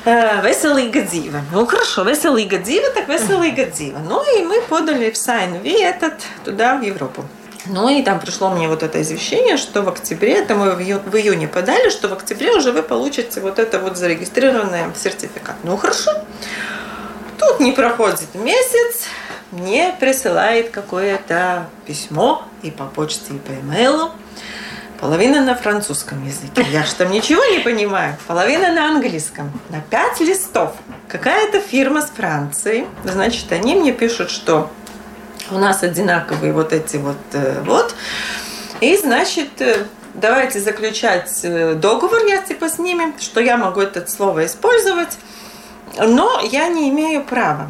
Веселīga 0.05 1.05
dzīve. 1.07 1.41
Ну 1.53 1.65
хорошо, 1.65 2.03
веселīga 2.03 2.59
dzīve, 2.59 2.93
так 2.93 3.07
веселīga 3.07 3.69
dzīve. 3.71 3.99
Ну 3.99 4.21
и 4.37 4.43
мы 4.43 4.61
подали 4.61 5.11
в 5.11 5.17
V 5.63 5.81
этот 5.81 6.21
туда, 6.43 6.75
в 6.75 6.81
Европу. 6.81 7.25
Ну 7.65 7.89
и 7.89 8.03
там 8.03 8.19
пришло 8.19 8.49
мне 8.49 8.67
вот 8.67 8.83
это 8.83 9.01
извещение, 9.01 9.57
что 9.57 9.81
в 9.81 9.89
октябре, 9.89 10.33
это 10.33 10.55
мы 10.55 10.71
в, 10.71 10.79
ию, 10.79 11.01
в 11.05 11.15
июне 11.15 11.47
подали, 11.47 11.89
что 11.89 12.09
в 12.09 12.13
октябре 12.13 12.51
уже 12.51 12.71
вы 12.71 12.83
получите 12.83 13.39
вот 13.39 13.59
это 13.59 13.79
вот 13.79 13.97
зарегистрированный 13.97 14.83
сертификат. 14.95 15.55
Ну 15.63 15.77
хорошо. 15.77 16.11
Тут 17.39 17.59
не 17.59 17.71
проходит 17.71 18.35
месяц, 18.35 19.07
мне 19.51 19.95
присылает 19.99 20.71
какое-то 20.71 21.67
письмо 21.85 22.43
и 22.63 22.71
по 22.71 22.85
почте, 22.85 23.35
и 23.35 23.37
по 23.37 23.51
имейлу. 23.51 24.11
Половина 24.99 25.41
на 25.41 25.53
французском 25.53 26.25
языке. 26.25 26.65
Я 26.71 26.83
же 26.83 26.95
там 26.95 27.11
ничего 27.11 27.43
не 27.45 27.59
понимаю. 27.59 28.15
Половина 28.25 28.71
на 28.71 28.87
английском. 28.87 29.51
На 29.69 29.81
пять 29.81 30.19
листов. 30.21 30.75
Какая-то 31.09 31.59
фирма 31.59 32.01
с 32.01 32.09
Франции. 32.09 32.87
Значит, 33.03 33.51
они 33.51 33.75
мне 33.75 33.91
пишут, 33.91 34.31
что 34.31 34.71
у 35.51 35.57
нас 35.57 35.83
одинаковые 35.83 36.53
вот 36.53 36.73
эти 36.73 36.97
вот 36.97 37.17
э, 37.33 37.61
вот. 37.65 37.95
И, 38.81 38.97
значит, 38.97 39.61
э, 39.61 39.85
давайте 40.13 40.59
заключать 40.59 41.39
э, 41.43 41.73
договор 41.75 42.25
я 42.25 42.41
типа 42.41 42.69
с 42.69 42.79
ними, 42.79 43.13
что 43.19 43.39
я 43.39 43.57
могу 43.57 43.81
это 43.81 44.09
слово 44.09 44.45
использовать. 44.45 45.17
Но 45.97 46.41
я 46.41 46.69
не 46.69 46.89
имею 46.89 47.23
права 47.23 47.69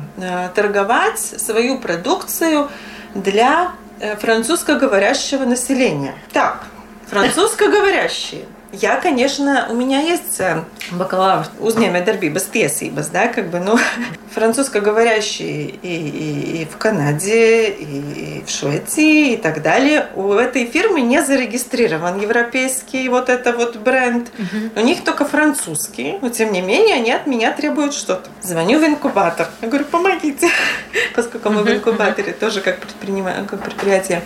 торговать 0.55 1.19
свою 1.19 1.77
продукцию 1.79 2.69
для 3.15 3.73
французскоговорящего 4.21 5.43
населения. 5.43 6.15
Так, 6.31 6.63
французскоговорящие. 7.09 8.45
Я, 8.73 8.95
конечно, 8.95 9.67
у 9.69 9.75
меня 9.75 10.01
есть 10.01 10.39
э, 10.39 10.63
бакалавр 10.97 11.45
uzņēmē 11.61 11.99
darbības 12.07 12.47
tiesības, 12.49 13.11
да, 13.13 13.27
как 13.27 13.51
бы, 13.51 13.59
ну, 13.59 13.77
французскоговорящие 14.33 15.69
и, 15.69 15.93
и, 15.93 16.61
и 16.61 16.65
в 16.65 16.77
Канаде, 16.77 17.69
и, 17.69 18.39
и 18.39 18.43
в 18.43 18.49
Швеции, 18.49 19.33
и 19.33 19.37
так 19.37 19.61
далее. 19.61 20.07
У 20.15 20.33
этой 20.33 20.65
фирмы 20.65 21.01
не 21.01 21.21
зарегистрирован 21.21 22.19
европейский 22.19 23.07
вот 23.09 23.29
это 23.29 23.53
вот 23.53 23.75
бренд. 23.75 24.31
Угу. 24.39 24.81
У 24.81 24.83
них 24.83 25.03
только 25.03 25.25
французский, 25.25 26.17
но 26.23 26.29
тем 26.29 26.51
не 26.51 26.61
менее 26.61 26.95
они 26.95 27.11
от 27.11 27.27
меня 27.27 27.51
требуют 27.51 27.93
что-то. 27.93 28.27
Звоню 28.41 28.79
в 28.79 28.83
инкубатор. 28.83 29.49
Я 29.61 29.67
говорю, 29.67 29.85
помогите, 29.85 30.49
поскольку 31.15 31.51
мы 31.51 31.61
в 31.61 31.71
инкубаторе 31.71 32.33
тоже 32.33 32.61
как, 32.61 32.79
предпринимаем, 32.79 33.45
как 33.45 33.61
предприятие. 33.61 34.23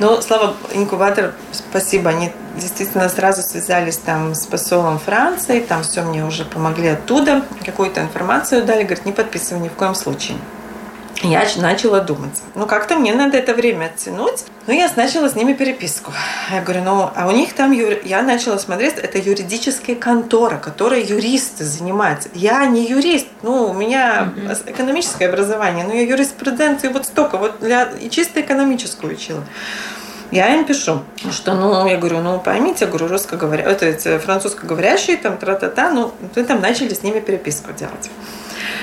Ну, 0.00 0.20
слава 0.20 0.54
инкубатор, 0.72 1.34
спасибо. 1.52 2.10
Они 2.10 2.32
действительно 2.56 3.08
сразу 3.08 3.42
связались 3.42 3.96
там 3.96 4.34
с 4.34 4.44
посолом 4.44 4.98
Франции, 4.98 5.60
там 5.60 5.82
все 5.82 6.02
мне 6.02 6.24
уже 6.24 6.44
помогли 6.44 6.88
оттуда, 6.88 7.44
какую-то 7.64 8.00
информацию 8.00 8.64
дали, 8.64 8.82
говорит, 8.82 9.06
не 9.06 9.12
подписывай 9.12 9.62
ни 9.62 9.68
в 9.68 9.74
коем 9.74 9.94
случае. 9.94 10.36
Я 11.24 11.46
начала 11.56 12.00
думать, 12.00 12.40
ну 12.54 12.66
как-то 12.66 12.96
мне 12.96 13.14
надо 13.14 13.36
это 13.38 13.54
время 13.54 13.86
оттянуть. 13.86 14.44
Ну, 14.66 14.72
я 14.72 14.90
начала 14.96 15.28
с 15.28 15.34
ними 15.34 15.52
переписку. 15.52 16.10
Я 16.50 16.62
говорю, 16.62 16.84
ну, 16.84 17.10
а 17.14 17.28
у 17.28 17.32
них 17.32 17.52
там, 17.52 17.72
юр... 17.72 17.98
я 18.04 18.22
начала 18.22 18.56
смотреть, 18.56 18.94
это 18.94 19.18
юридическая 19.18 19.94
контора, 19.94 20.56
которая 20.56 21.00
юристы 21.00 21.64
занимаются. 21.64 22.30
Я 22.32 22.64
не 22.64 22.86
юрист, 22.86 23.26
ну, 23.42 23.66
у 23.66 23.74
меня 23.74 24.32
mm-hmm. 24.34 24.72
экономическое 24.72 25.28
образование, 25.28 25.84
но 25.84 25.92
я 25.92 26.02
юриспруденцию 26.02 26.94
вот 26.94 27.04
столько, 27.04 27.36
вот 27.36 27.60
для... 27.60 27.90
и 28.00 28.08
чисто 28.08 28.40
экономическую 28.40 29.12
учила. 29.12 29.44
Я 30.30 30.54
им 30.54 30.64
пишу, 30.64 31.02
что, 31.30 31.54
ну, 31.54 31.86
я 31.86 31.98
говорю, 31.98 32.20
ну, 32.20 32.40
поймите, 32.40 32.86
я 32.86 32.90
говорю, 32.90 33.08
русскоговоря... 33.08 33.64
это, 33.64 33.84
это 33.84 34.18
французскоговорящие, 34.18 35.18
там, 35.18 35.36
тра-та-та, 35.36 35.90
ну, 35.90 36.12
вы 36.34 36.44
там 36.44 36.62
начали 36.62 36.94
с 36.94 37.02
ними 37.02 37.20
переписку 37.20 37.72
делать. 37.72 38.10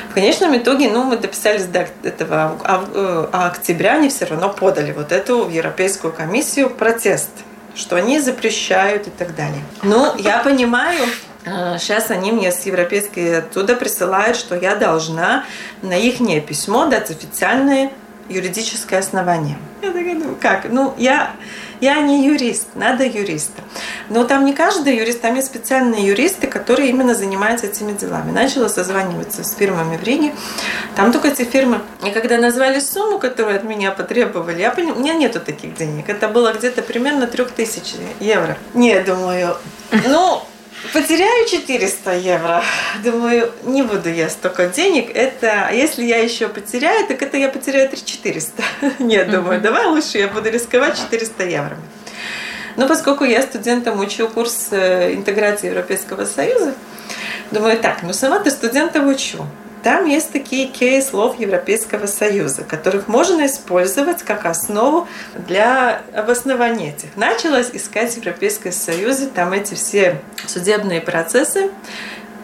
В 0.09 0.13
конечном 0.13 0.57
итоге, 0.57 0.89
ну, 0.89 1.03
мы 1.03 1.17
дописались 1.17 1.65
до 1.65 1.87
этого 2.03 2.57
а, 2.63 3.29
а 3.31 3.47
октября, 3.47 3.95
они 3.95 4.09
все 4.09 4.25
равно 4.25 4.49
подали 4.49 4.91
вот 4.91 5.11
эту 5.11 5.45
в 5.45 5.49
Европейскую 5.49 6.13
комиссию 6.13 6.69
протест, 6.69 7.29
что 7.75 7.95
они 7.95 8.19
запрещают 8.19 9.07
и 9.07 9.09
так 9.11 9.35
далее. 9.35 9.61
Ну, 9.83 10.15
я 10.17 10.39
понимаю, 10.39 11.05
Сейчас 11.43 12.11
они 12.11 12.31
мне 12.31 12.51
с 12.51 12.67
европейской 12.67 13.39
оттуда 13.39 13.75
присылают, 13.75 14.37
что 14.37 14.55
я 14.55 14.75
должна 14.75 15.45
на 15.81 15.97
их 15.97 16.19
письмо 16.45 16.85
дать 16.85 17.09
официальное 17.09 17.91
юридическое 18.29 18.99
основание. 18.99 19.57
Я 19.81 19.91
такая, 19.91 20.13
ну 20.13 20.37
как? 20.39 20.69
Ну, 20.69 20.93
я, 20.97 21.31
я 21.81 21.99
не 21.99 22.25
юрист, 22.25 22.67
надо 22.75 23.03
юриста. 23.05 23.63
Но 24.09 24.23
там 24.23 24.45
не 24.45 24.53
каждый 24.53 24.95
юрист, 24.95 25.21
там 25.21 25.35
есть 25.35 25.47
специальные 25.47 26.05
юристы, 26.05 26.47
которые 26.47 26.89
именно 26.89 27.15
занимаются 27.15 27.67
этими 27.67 27.91
делами. 27.93 28.31
Начала 28.31 28.69
созваниваться 28.69 29.43
с 29.43 29.55
фирмами 29.55 29.97
в 29.97 30.03
Риге. 30.03 30.33
Там 30.95 31.11
только 31.11 31.29
эти 31.29 31.43
фирмы. 31.43 31.81
И 32.05 32.11
когда 32.11 32.37
назвали 32.37 32.79
сумму, 32.79 33.17
которую 33.17 33.55
от 33.55 33.63
меня 33.63 33.91
потребовали, 33.91 34.61
я 34.61 34.71
поняла, 34.71 34.95
у 34.95 34.99
меня 34.99 35.15
нету 35.15 35.39
таких 35.39 35.75
денег. 35.75 36.07
Это 36.07 36.27
было 36.27 36.53
где-то 36.53 36.83
примерно 36.83 37.27
3000 37.27 37.95
евро. 38.19 38.57
Не, 38.73 38.99
думаю, 38.99 39.57
ну, 40.07 40.43
Потеряю 40.93 41.47
400 41.47 42.13
евро. 42.15 42.63
Думаю, 43.03 43.51
не 43.63 43.83
буду 43.83 44.09
я 44.09 44.29
столько 44.29 44.67
денег. 44.67 45.15
Это, 45.15 45.67
а 45.67 45.71
если 45.71 46.03
я 46.03 46.17
еще 46.17 46.47
потеряю, 46.47 47.07
так 47.07 47.21
это 47.21 47.37
я 47.37 47.49
потеряю 47.49 47.87
3400. 47.87 48.63
Нет, 48.99 49.29
думаю, 49.29 49.61
давай 49.61 49.85
лучше 49.85 50.17
я 50.17 50.27
буду 50.27 50.49
рисковать 50.49 50.97
400 50.97 51.43
евро. 51.43 51.77
Но 52.77 52.87
поскольку 52.87 53.25
я 53.25 53.41
студентам 53.43 53.99
учу 53.99 54.27
курс 54.27 54.69
э, 54.71 55.13
интеграции 55.13 55.67
Европейского 55.67 56.25
Союза, 56.25 56.73
думаю, 57.51 57.77
так, 57.77 58.01
ну 58.01 58.11
сама-то 58.13 58.49
студентов 58.49 59.05
учу. 59.05 59.45
Там 59.83 60.05
есть 60.05 60.31
такие 60.31 60.67
кейс-слов 60.67 61.39
Европейского 61.39 62.05
Союза, 62.05 62.63
которых 62.63 63.07
можно 63.07 63.45
использовать 63.47 64.21
как 64.21 64.45
основу 64.45 65.07
для 65.33 66.03
обоснования 66.13 66.89
этих. 66.89 67.15
Началась 67.15 67.69
искать 67.73 68.13
в 68.13 68.17
Европейском 68.17 68.71
Союзе 68.71 69.27
там 69.27 69.53
эти 69.53 69.73
все 69.73 70.21
судебные 70.45 71.01
процессы, 71.01 71.71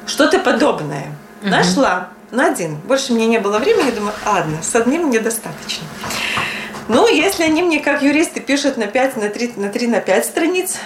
что-то 0.07 0.39
подобное. 0.39 1.07
Угу. 1.41 1.49
Нашла 1.49 2.09
на 2.31 2.47
один. 2.47 2.75
Больше 2.75 3.13
мне 3.13 3.27
не 3.27 3.37
было 3.37 3.59
времени, 3.59 3.91
думаю, 3.91 4.13
ладно, 4.25 4.57
с 4.63 4.75
одним 4.75 5.07
мне 5.07 5.19
достаточно. 5.19 5.85
Ну, 6.87 7.07
если 7.07 7.43
они 7.43 7.61
мне 7.61 7.79
как 7.79 8.01
юристы 8.01 8.39
пишут 8.39 8.77
на 8.77 8.87
5, 8.87 9.17
на 9.17 9.29
3, 9.29 9.53
на 9.57 9.69
3, 9.69 9.87
на 9.87 9.99
5 9.99 10.25
страниц, 10.25 10.77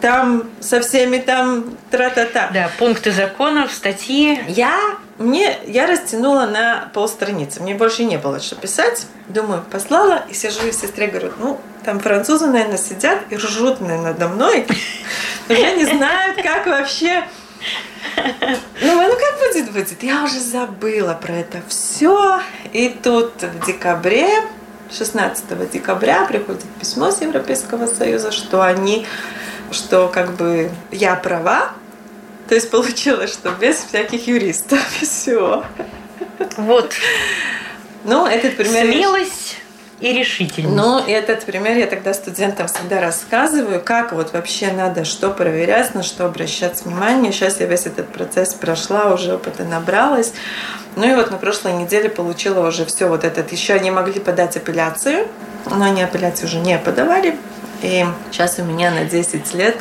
там 0.00 0.50
со 0.60 0.80
всеми 0.80 1.18
там 1.18 1.76
тра-та-та. 1.90 2.50
Да, 2.52 2.70
пункты 2.78 3.12
законов, 3.12 3.72
статьи. 3.72 4.40
Я 4.48 4.76
мне 5.22 5.58
я 5.66 5.86
растянула 5.86 6.46
на 6.46 6.90
полстраницы. 6.92 7.62
Мне 7.62 7.74
больше 7.74 8.04
не 8.04 8.16
было 8.16 8.40
что 8.40 8.56
писать. 8.56 9.06
Думаю, 9.28 9.64
послала 9.70 10.24
и 10.28 10.34
сижу 10.34 10.66
и 10.66 10.72
сестре 10.72 11.06
говорю, 11.06 11.32
ну, 11.38 11.60
там 11.84 12.00
французы, 12.00 12.46
наверное, 12.46 12.78
сидят 12.78 13.20
и 13.30 13.36
ржут, 13.36 13.80
наверное, 13.80 14.12
надо 14.12 14.28
мной. 14.28 14.66
Уже 15.48 15.76
не 15.76 15.84
знают, 15.84 16.42
как 16.42 16.66
вообще... 16.66 17.24
Ну, 18.16 19.00
ну 19.00 19.16
как 19.16 19.38
будет, 19.38 19.72
будет? 19.72 20.02
Я 20.02 20.24
уже 20.24 20.40
забыла 20.40 21.14
про 21.14 21.32
это 21.34 21.62
все. 21.68 22.40
И 22.72 22.88
тут 22.88 23.42
в 23.42 23.66
декабре 23.66 24.28
16 24.90 25.70
декабря 25.70 26.24
приходит 26.26 26.64
письмо 26.80 27.10
с 27.10 27.20
Европейского 27.20 27.86
Союза, 27.86 28.32
что 28.32 28.62
они 28.62 29.06
что 29.72 30.08
как 30.08 30.34
бы 30.34 30.70
я 30.90 31.16
права, 31.16 31.72
то 32.52 32.56
есть 32.56 32.70
получилось, 32.70 33.32
что 33.32 33.50
без 33.52 33.76
всяких 33.76 34.26
юристов 34.26 34.78
и 35.00 35.06
все. 35.06 35.64
Вот. 36.58 36.92
Ну, 38.04 38.26
этот 38.26 38.58
пример... 38.58 38.84
Смелость 38.84 39.56
и 40.00 40.12
решительность. 40.12 40.76
Ну, 40.76 40.98
этот 40.98 41.46
пример 41.46 41.78
я 41.78 41.86
тогда 41.86 42.12
студентам 42.12 42.68
всегда 42.68 43.00
рассказываю, 43.00 43.80
как 43.80 44.12
вот 44.12 44.34
вообще 44.34 44.70
надо 44.70 45.06
что 45.06 45.30
проверять, 45.30 45.94
на 45.94 46.02
что 46.02 46.26
обращать 46.26 46.84
внимание. 46.84 47.32
Сейчас 47.32 47.58
я 47.58 47.64
весь 47.64 47.86
этот 47.86 48.12
процесс 48.12 48.52
прошла, 48.52 49.14
уже 49.14 49.36
опыта 49.36 49.64
набралась. 49.64 50.34
Ну 50.96 51.10
и 51.10 51.14
вот 51.14 51.30
на 51.30 51.38
прошлой 51.38 51.72
неделе 51.72 52.10
получила 52.10 52.68
уже 52.68 52.84
все 52.84 53.08
вот 53.08 53.24
этот. 53.24 53.50
Еще 53.50 53.72
они 53.72 53.90
могли 53.90 54.20
подать 54.20 54.58
апелляцию, 54.58 55.26
но 55.70 55.86
они 55.86 56.02
апелляцию 56.02 56.48
уже 56.48 56.58
не 56.58 56.78
подавали. 56.78 57.34
И 57.80 58.04
сейчас 58.30 58.58
у 58.58 58.62
меня 58.62 58.90
на 58.90 59.06
10 59.06 59.54
лет... 59.54 59.78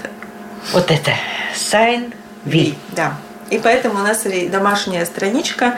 Вот 0.72 0.90
это. 0.90 1.12
Sign 1.54 2.14
V. 2.46 2.76
Да. 2.96 3.14
И 3.52 3.60
поэтому 3.60 3.96
у 3.96 4.04
нас 4.04 4.26
домашняя 4.50 5.06
страничка. 5.06 5.78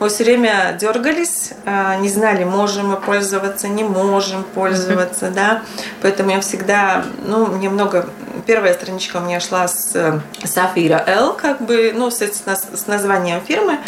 Мы 0.00 0.08
все 0.08 0.24
время 0.24 0.76
дергались, 0.80 1.52
а, 1.64 1.96
не 1.96 2.08
знали, 2.08 2.42
можем 2.42 2.88
мы 2.88 2.96
пользоваться, 2.96 3.68
не 3.68 3.84
можем 3.84 4.42
пользоваться, 4.42 5.30
да. 5.30 5.62
Поэтому 6.02 6.32
я 6.32 6.40
всегда, 6.40 7.04
ну, 7.24 7.46
мне 7.46 7.70
много... 7.70 8.08
Первая 8.44 8.74
страничка 8.74 9.18
у 9.18 9.20
меня 9.20 9.38
шла 9.38 9.68
с 9.68 9.94
Safira 10.42 11.00
L, 11.06 11.34
как 11.34 11.60
бы, 11.60 11.92
ну, 11.94 12.10
с, 12.10 12.20
с 12.20 12.86
названием 12.88 13.40
фирмы. 13.46 13.78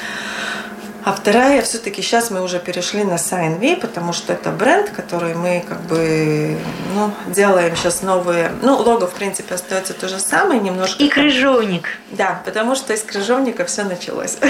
А 1.04 1.12
вторая, 1.12 1.60
все-таки 1.60 2.00
сейчас 2.00 2.30
мы 2.30 2.42
уже 2.42 2.58
перешли 2.58 3.04
на 3.04 3.16
SignV, 3.16 3.76
потому 3.76 4.14
что 4.14 4.32
это 4.32 4.50
бренд, 4.50 4.88
который 4.88 5.34
мы 5.34 5.62
как 5.68 5.82
бы 5.82 6.56
ну, 6.94 7.10
делаем 7.26 7.76
сейчас 7.76 8.00
новые. 8.00 8.50
Ну, 8.62 8.76
лого, 8.76 9.06
в 9.06 9.12
принципе, 9.12 9.54
остается 9.54 9.92
то 9.92 10.08
же 10.08 10.18
самое, 10.18 10.60
немножко. 10.60 11.02
И 11.02 11.08
крыжовник. 11.10 11.98
Да, 12.12 12.40
потому 12.46 12.74
что 12.74 12.94
из 12.94 13.02
крыжовника 13.02 13.66
все 13.66 13.84
началось. 13.84 14.38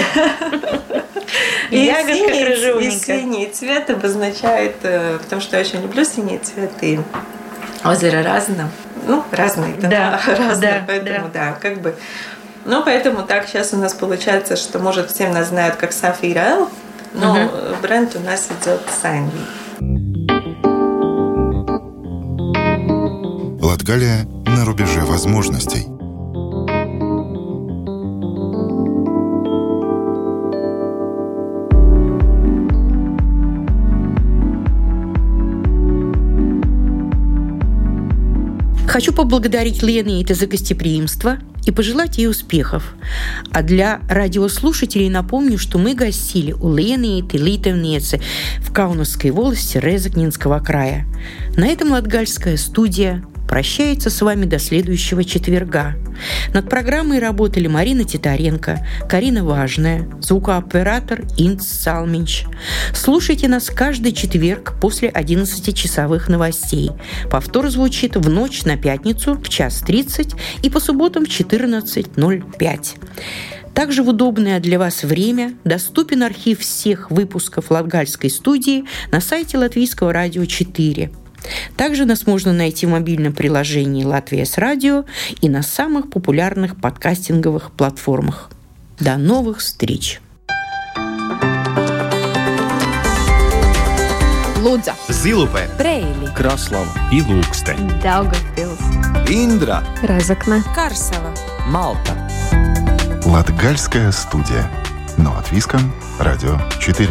И 1.71 1.79
ягодка 1.79 2.45
крыжовника. 2.45 3.13
И 3.13 3.19
синий 3.19 3.47
цвет 3.47 3.89
обозначает, 3.89 4.77
э, 4.83 5.17
потому 5.21 5.41
что 5.41 5.57
я 5.57 5.63
очень 5.63 5.81
люблю 5.81 6.05
синий 6.05 6.37
цвет, 6.37 6.71
и 6.81 6.99
озеро 7.83 8.23
разное. 8.23 8.69
Ну, 9.07 9.23
разные, 9.31 9.73
да, 9.75 10.21
разные, 10.27 10.83
поэтому 10.87 11.29
да, 11.33 11.57
как 11.59 11.81
бы 11.81 11.95
ну, 12.65 12.83
поэтому 12.83 13.23
так 13.23 13.47
сейчас 13.47 13.73
у 13.73 13.77
нас 13.77 13.93
получается, 13.93 14.55
что, 14.55 14.79
может, 14.79 15.11
всем 15.11 15.31
нас 15.31 15.49
знают 15.49 15.75
как 15.75 15.93
Сафира 15.93 16.39
L, 16.39 16.69
но 17.13 17.31
угу. 17.31 17.51
бренд 17.81 18.15
у 18.15 18.19
нас 18.19 18.47
идет 18.47 18.81
Сайнви. 19.01 19.39
Латгалия 23.61 24.25
на 24.45 24.65
рубеже 24.65 25.01
возможностей. 25.01 25.94
Хочу 38.95 39.11
поблагодарить 39.11 39.83
Лене 39.83 40.25
за 40.25 40.47
гостеприимство 40.47 41.39
и 41.65 41.71
пожелать 41.71 42.17
ей 42.17 42.29
успехов. 42.29 42.95
А 43.51 43.61
для 43.61 43.99
радиослушателей 44.07 45.09
напомню, 45.09 45.57
что 45.57 45.77
мы 45.77 45.95
гостили 45.95 46.53
у 46.53 46.73
Лены 46.73 47.19
и 47.19 47.37
Литовницы 47.37 48.21
в 48.59 48.71
Каунасской 48.71 49.31
волости 49.31 49.77
Резакнинского 49.79 50.59
края. 50.59 51.05
На 51.57 51.67
этом 51.67 51.91
Латгальская 51.91 52.55
студия 52.55 53.21
прощается 53.47 54.09
с 54.09 54.21
вами 54.21 54.45
до 54.45 54.59
следующего 54.59 55.23
четверга. 55.23 55.95
Над 56.53 56.69
программой 56.69 57.19
работали 57.19 57.67
Марина 57.67 58.03
Титаренко, 58.03 58.85
Карина 59.09 59.43
Важная, 59.43 60.07
звукооператор 60.21 61.23
Инц 61.37 61.65
Салминч. 61.65 62.45
Слушайте 62.93 63.47
нас 63.47 63.69
каждый 63.69 64.13
четверг 64.13 64.75
после 64.79 65.09
11-часовых 65.09 66.29
новостей. 66.29 66.91
Повтор 67.29 67.69
звучит 67.69 68.15
в 68.15 68.29
ночь 68.29 68.63
на 68.63 68.77
пятницу 68.77 69.35
в 69.35 69.49
час 69.49 69.81
30 69.81 70.33
и 70.63 70.69
по 70.69 70.79
субботам 70.79 71.25
в 71.25 71.29
14.05. 71.29 72.95
Также 73.73 74.03
в 74.03 74.09
удобное 74.09 74.61
для 74.61 74.79
вас 74.79 75.03
время 75.03 75.53
доступен 75.65 76.23
архив 76.23 76.61
всех 76.61 77.11
выпусков 77.11 77.71
Латгальской 77.71 78.29
студии 78.29 78.85
на 79.11 79.19
сайте 79.19 79.57
Латвийского 79.57 80.13
радио 80.13 80.45
4. 80.45 81.11
Также 81.77 82.05
нас 82.05 82.27
можно 82.27 82.53
найти 82.53 82.85
в 82.85 82.89
мобильном 82.89 83.33
приложении 83.33 84.03
«Латвия 84.03 84.45
с 84.45 84.57
радио» 84.57 85.05
и 85.41 85.49
на 85.49 85.61
самых 85.61 86.09
популярных 86.09 86.79
подкастинговых 86.79 87.71
платформах. 87.71 88.49
До 88.99 89.17
новых 89.17 89.59
встреч! 89.59 90.21
Лудза, 94.65 94.95
Зилупе, 95.09 95.69
Брейли, 95.77 96.27
Краслава 96.35 96.87
и 97.11 97.19
Ilūkste, 97.19 97.75
Daugavpils, 98.01 99.29
Индра, 99.29 99.83
Разокна, 100.01 100.63
Карсела. 100.73 101.31
Малта. 101.67 102.17
Латгальская 103.25 104.11
студия. 104.11 104.67
Но 105.17 105.37
от 105.37 105.51
Виском, 105.51 105.93
Радио 106.19 106.59
4. 106.79 107.09